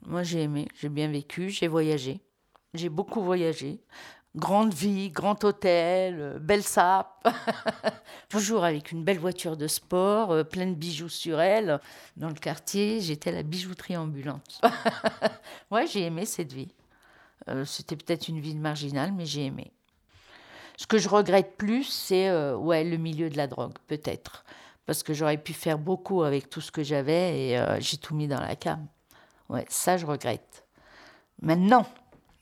Moi 0.06 0.24
j'ai 0.24 0.44
aimé, 0.44 0.68
j'ai 0.80 0.90
bien 0.90 1.10
vécu, 1.10 1.50
j'ai 1.50 1.68
voyagé. 1.68 2.22
J'ai 2.74 2.90
beaucoup 2.90 3.22
voyagé. 3.22 3.80
Grande 4.38 4.74
vie, 4.74 5.10
grand 5.10 5.44
hôtel, 5.44 6.16
euh, 6.20 6.40
belle 6.40 6.64
sape. 6.64 7.28
Toujours 8.30 8.64
avec 8.64 8.92
une 8.92 9.04
belle 9.04 9.20
voiture 9.20 9.58
de 9.58 9.68
sport, 9.68 10.32
euh, 10.32 10.44
plein 10.44 10.68
de 10.68 10.76
bijoux 10.76 11.10
sur 11.10 11.42
elle. 11.42 11.82
Dans 12.16 12.30
le 12.30 12.36
quartier, 12.36 13.02
j'étais 13.02 13.32
la 13.32 13.44
bijouterie 13.44 13.98
ambulante. 13.98 14.62
ouais, 15.72 15.88
j'ai 15.88 16.04
aimé 16.04 16.26
cette 16.26 16.54
vie. 16.54 16.74
C'était 17.64 17.96
peut-être 17.96 18.28
une 18.28 18.42
vie 18.42 18.58
marginale, 18.58 19.14
mais 19.14 19.26
j'ai 19.26 19.46
aimé. 19.46 19.72
Ce 20.78 20.86
que 20.86 21.00
je 21.00 21.10
regrette 21.10 21.58
plus, 21.58 21.86
c'est 21.86 22.30
euh, 22.30 22.56
ouais, 22.56 22.84
le 22.84 22.98
milieu 22.98 23.32
de 23.32 23.38
la 23.38 23.48
drogue, 23.48 23.74
peut-être. 23.88 24.46
Parce 24.86 25.02
que 25.02 25.14
j'aurais 25.14 25.40
pu 25.40 25.54
faire 25.54 25.80
beaucoup 25.80 26.22
avec 26.22 26.52
tout 26.52 26.62
ce 26.62 26.72
que 26.72 26.84
j'avais 26.84 27.50
et 27.50 27.60
euh, 27.60 27.80
j'ai 27.80 27.98
tout 27.98 28.16
mis 28.16 28.28
dans 28.28 28.40
la 28.40 28.56
cam. 28.56 28.86
Ouais, 29.50 29.66
ça, 29.70 29.98
je 29.98 30.06
regrette. 30.06 30.66
Maintenant, 31.42 31.88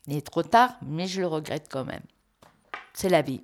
il 0.08 0.16
est 0.16 0.26
trop 0.26 0.44
tard, 0.44 0.76
mais 0.86 1.08
je 1.08 1.22
le 1.22 1.28
regrette 1.28 1.68
quand 1.70 1.86
même. 1.86 2.04
C'est 2.94 3.10
la 3.10 3.22
vie. 3.22 3.42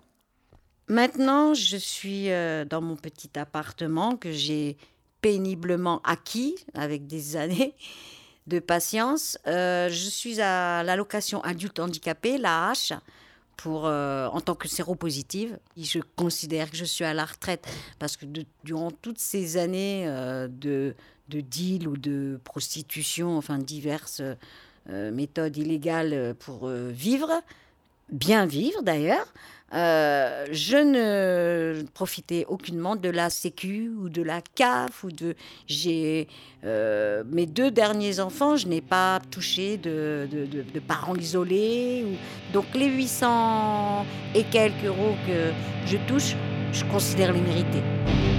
Maintenant, 0.87 1.53
je 1.53 1.77
suis 1.77 2.31
euh, 2.31 2.65
dans 2.65 2.81
mon 2.81 2.95
petit 2.95 3.37
appartement 3.39 4.17
que 4.17 4.31
j'ai 4.31 4.77
péniblement 5.21 6.01
acquis 6.03 6.55
avec 6.73 7.07
des 7.07 7.35
années 7.37 7.75
de 8.47 8.59
patience. 8.59 9.37
je 9.45 10.07
suis 10.09 10.41
à 10.41 10.83
l'allocation 10.83 11.41
adulte 11.41 11.79
handicapé, 11.79 12.37
la 12.37 12.71
H 12.73 12.97
pour, 13.61 13.85
euh, 13.85 14.27
en 14.27 14.41
tant 14.41 14.55
que 14.55 14.67
séropositive. 14.67 15.59
Je 15.77 15.99
considère 16.15 16.71
que 16.71 16.77
je 16.77 16.85
suis 16.85 17.05
à 17.05 17.13
la 17.13 17.25
retraite 17.25 17.67
parce 17.99 18.17
que 18.17 18.25
durant 18.63 18.89
toutes 18.89 19.19
ces 19.19 19.57
années 19.57 20.07
euh, 20.07 20.47
de, 20.47 20.95
de 21.29 21.41
deal 21.41 21.87
ou 21.87 21.95
de 21.95 22.39
prostitution, 22.43 23.37
enfin 23.37 23.59
diverses 23.59 24.23
euh, 24.91 25.11
méthodes 25.11 25.57
illégales 25.57 26.35
pour 26.39 26.67
vivre, 26.69 27.29
bien 28.11 28.45
vivre 28.45 28.81
d'ailleurs, 28.81 29.27
euh, 29.73 30.47
je 30.51 30.75
ne 30.75 31.83
profitais 31.93 32.45
aucunement 32.49 32.95
de 32.97 33.09
la 33.09 33.29
Sécu 33.29 33.89
ou 33.89 34.09
de 34.09 34.21
la 34.21 34.41
CAF 34.55 35.03
ou 35.05 35.11
de. 35.11 35.35
J'ai 35.65 36.27
euh, 36.65 37.23
mes 37.31 37.45
deux 37.45 37.71
derniers 37.71 38.19
enfants, 38.19 38.57
je 38.57 38.67
n'ai 38.67 38.81
pas 38.81 39.21
touché 39.31 39.77
de, 39.77 40.27
de, 40.29 40.79
parents 40.79 41.15
isolés. 41.15 42.05
Ou, 42.05 42.53
donc 42.53 42.65
les 42.75 42.87
800 42.87 44.05
et 44.35 44.43
quelques 44.43 44.85
euros 44.85 45.15
que 45.25 45.51
je 45.87 45.97
touche, 46.07 46.35
je 46.73 46.83
considère 46.85 47.31
les 47.31 47.41
mérités. 47.41 48.30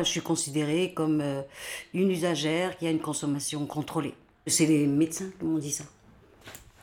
Moi, 0.00 0.04
je 0.06 0.12
suis 0.12 0.22
considérée 0.22 0.94
comme 0.94 1.20
euh, 1.20 1.42
une 1.92 2.10
usagère 2.10 2.78
qui 2.78 2.86
a 2.86 2.90
une 2.90 3.00
consommation 3.00 3.66
contrôlée. 3.66 4.14
C'est 4.46 4.64
les 4.64 4.86
médecins 4.86 5.28
qui 5.38 5.44
m'ont 5.44 5.58
dit 5.58 5.72
ça. 5.72 5.84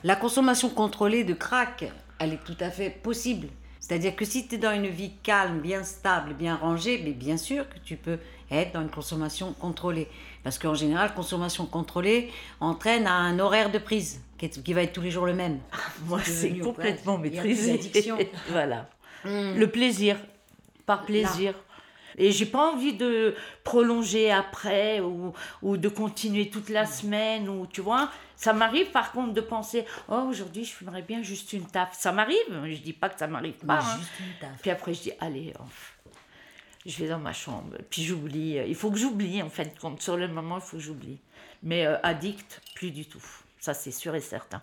La 0.04 0.16
consommation 0.16 0.70
contrôlée 0.70 1.24
de 1.24 1.34
crack, 1.34 1.92
elle 2.20 2.34
est 2.34 2.44
tout 2.46 2.58
à 2.60 2.70
fait 2.70 2.92
possible. 2.92 3.48
C'est-à-dire 3.80 4.16
que 4.16 4.24
si 4.24 4.48
tu 4.48 4.54
es 4.54 4.58
dans 4.60 4.72
une 4.72 4.86
vie 4.86 5.14
calme, 5.24 5.62
bien 5.62 5.84
stable, 5.84 6.36
bien 6.36 6.58
rangée, 6.58 7.02
mais 7.04 7.14
bien 7.14 7.38
sûr 7.38 7.68
que 7.68 7.80
tu 7.84 7.96
peux 7.96 8.20
être 8.52 8.74
dans 8.74 8.82
une 8.82 8.92
consommation 8.92 9.54
contrôlée. 9.54 10.08
Parce 10.44 10.60
qu'en 10.60 10.76
général, 10.76 11.16
consommation 11.16 11.66
contrôlée 11.66 12.30
entraîne 12.60 13.08
à 13.08 13.14
un 13.14 13.40
horaire 13.40 13.72
de 13.72 13.80
prise 13.80 14.22
qui 14.38 14.74
va 14.74 14.84
être 14.84 14.94
tous 14.94 15.02
les 15.02 15.10
jours 15.10 15.26
le 15.26 15.34
même. 15.34 15.58
Ah, 15.72 15.78
moi, 16.06 16.20
c'est 16.24 16.56
complètement 16.60 17.18
maîtrisé. 17.18 17.80
voilà. 18.52 18.88
Hmm. 19.26 19.56
Le 19.56 19.66
plaisir, 19.72 20.18
par 20.86 21.04
plaisir. 21.04 21.56
Et 22.18 22.32
j'ai 22.32 22.48
pas 22.48 22.72
envie 22.72 22.94
de 22.94 23.36
prolonger 23.64 24.32
après 24.32 25.00
ou, 25.00 25.34
ou 25.62 25.78
de 25.78 25.88
continuer 25.88 26.50
toute 26.50 26.70
la 26.70 26.86
semaine 26.86 27.48
ou 27.48 27.68
tu 27.68 27.82
vois. 27.82 28.10
Ça 28.36 28.54
m'arrive 28.54 28.92
par 28.92 29.12
contre 29.12 29.34
de 29.34 29.42
penser 29.42 29.86
oh 30.10 30.26
aujourd'hui 30.30 30.66
je 30.66 30.72
fumerais 30.72 31.04
bien 31.04 31.22
juste 31.22 31.54
une 31.54 31.66
taf. 31.66 31.98
Ça 31.98 32.12
m'arrive. 32.12 32.36
Je 32.66 32.78
dis 32.78 32.94
pas 32.94 33.10
que 33.10 33.20
ça 33.20 33.28
m'arrive 33.28 33.54
pas. 33.66 33.80
Hein. 33.80 34.48
Puis 34.62 34.72
après 34.72 34.94
je 34.94 35.02
dis 35.02 35.12
allez. 35.20 35.54
Oh, 35.60 35.64
je 36.86 36.98
vais 36.98 37.10
dans 37.10 37.20
ma 37.20 37.34
chambre. 37.34 37.78
Puis 37.90 38.04
j'oublie. 38.04 38.60
Il 38.68 38.76
faut 38.76 38.90
que 38.90 38.98
j'oublie 38.98 39.42
en 39.44 39.50
fait. 39.50 39.76
Quand 39.80 40.02
sur 40.02 40.18
le 40.18 40.28
moment 40.28 40.58
il 40.58 40.62
faut 40.62 40.78
que 40.78 40.84
j'oublie. 40.84 41.20
Mais 41.62 41.86
euh, 41.86 41.98
addict 42.02 42.62
plus 42.76 42.92
du 42.92 43.06
tout. 43.06 43.24
Ça 43.60 43.74
c'est 43.74 43.92
sûr 43.92 44.16
et 44.16 44.22
certain. 44.22 44.62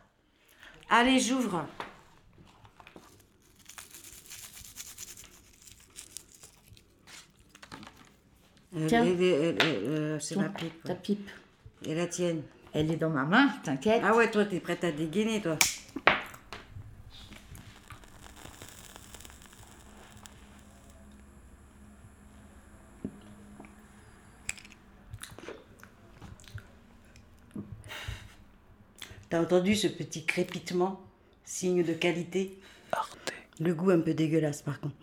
Allez 0.90 1.21
j'ouvre. 1.21 1.67
Tiens. 8.89 9.05
c'est 10.21 10.37
ma 10.37 10.49
pipe. 10.49 10.83
Ta 10.83 10.95
pipe. 10.95 11.31
Et 11.87 11.95
la 11.95 12.07
tienne. 12.07 12.43
Elle 12.73 12.91
est 12.91 12.97
dans 12.97 13.11
ma 13.11 13.25
main, 13.25 13.49
t'inquiète. 13.63 14.03
Ah 14.05 14.17
ouais, 14.17 14.31
toi, 14.31 14.45
t'es 14.45 14.59
prête 14.59 14.83
à 14.83 14.91
dégainer, 14.91 15.41
toi. 15.41 15.57
T'as 29.31 29.41
entendu 29.41 29.75
ce 29.75 29.89
petit 29.89 30.25
crépitement 30.25 31.01
Signe 31.45 31.85
de 31.85 31.93
qualité? 31.93 32.59
Le 33.61 33.75
goût 33.75 33.91
un 33.91 34.01
peu 34.01 34.15
dégueulasse, 34.15 34.63
par 34.63 34.81
contre. 34.81 34.97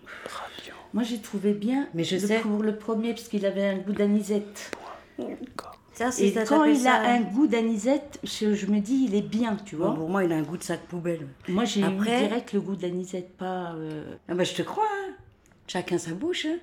Moi, 0.94 1.04
j'ai 1.04 1.20
trouvé 1.20 1.54
bien 1.54 1.88
mais 1.94 2.04
je 2.04 2.18
sais. 2.18 2.40
pour 2.40 2.64
le 2.64 2.76
premier, 2.76 3.14
puisqu'il 3.14 3.46
avait 3.46 3.66
un 3.66 3.78
goût 3.78 3.94
d'anisette. 3.94 4.72
Ça, 5.94 6.10
et 6.20 6.34
quand 6.48 6.64
il 6.66 6.88
a 6.88 7.02
un 7.12 7.22
goût 7.22 7.48
d'anisette, 7.48 8.20
je, 8.24 8.66
me 8.66 8.80
dis, 8.80 9.06
il 9.08 9.16
est 9.16 9.22
bien, 9.22 9.58
tu 9.66 9.76
vois. 9.76 9.94
pour 9.94 10.10
moi, 10.10 10.24
il 10.24 10.32
a 10.32 10.36
un 10.36 10.42
goût 10.42 10.58
de 10.58 10.64
sac 10.64 10.82
poubelle. 10.88 11.28
Moi, 11.48 11.66
j'ai 11.66 11.84
Après... 11.84 12.28
direct 12.28 12.54
le 12.54 12.62
goût 12.62 12.76
d'anisette, 12.76 13.36
pas... 13.38 13.74
Euh, 13.76 14.16
ah 14.28 14.34
bah, 14.34 14.44
je 14.44 14.54
te 14.54 14.62
crois, 14.62 14.86
hein. 14.86 15.14
Chacun 15.68 15.98
sa 15.98 16.14
bouche, 16.14 16.46
hein. 16.46 16.58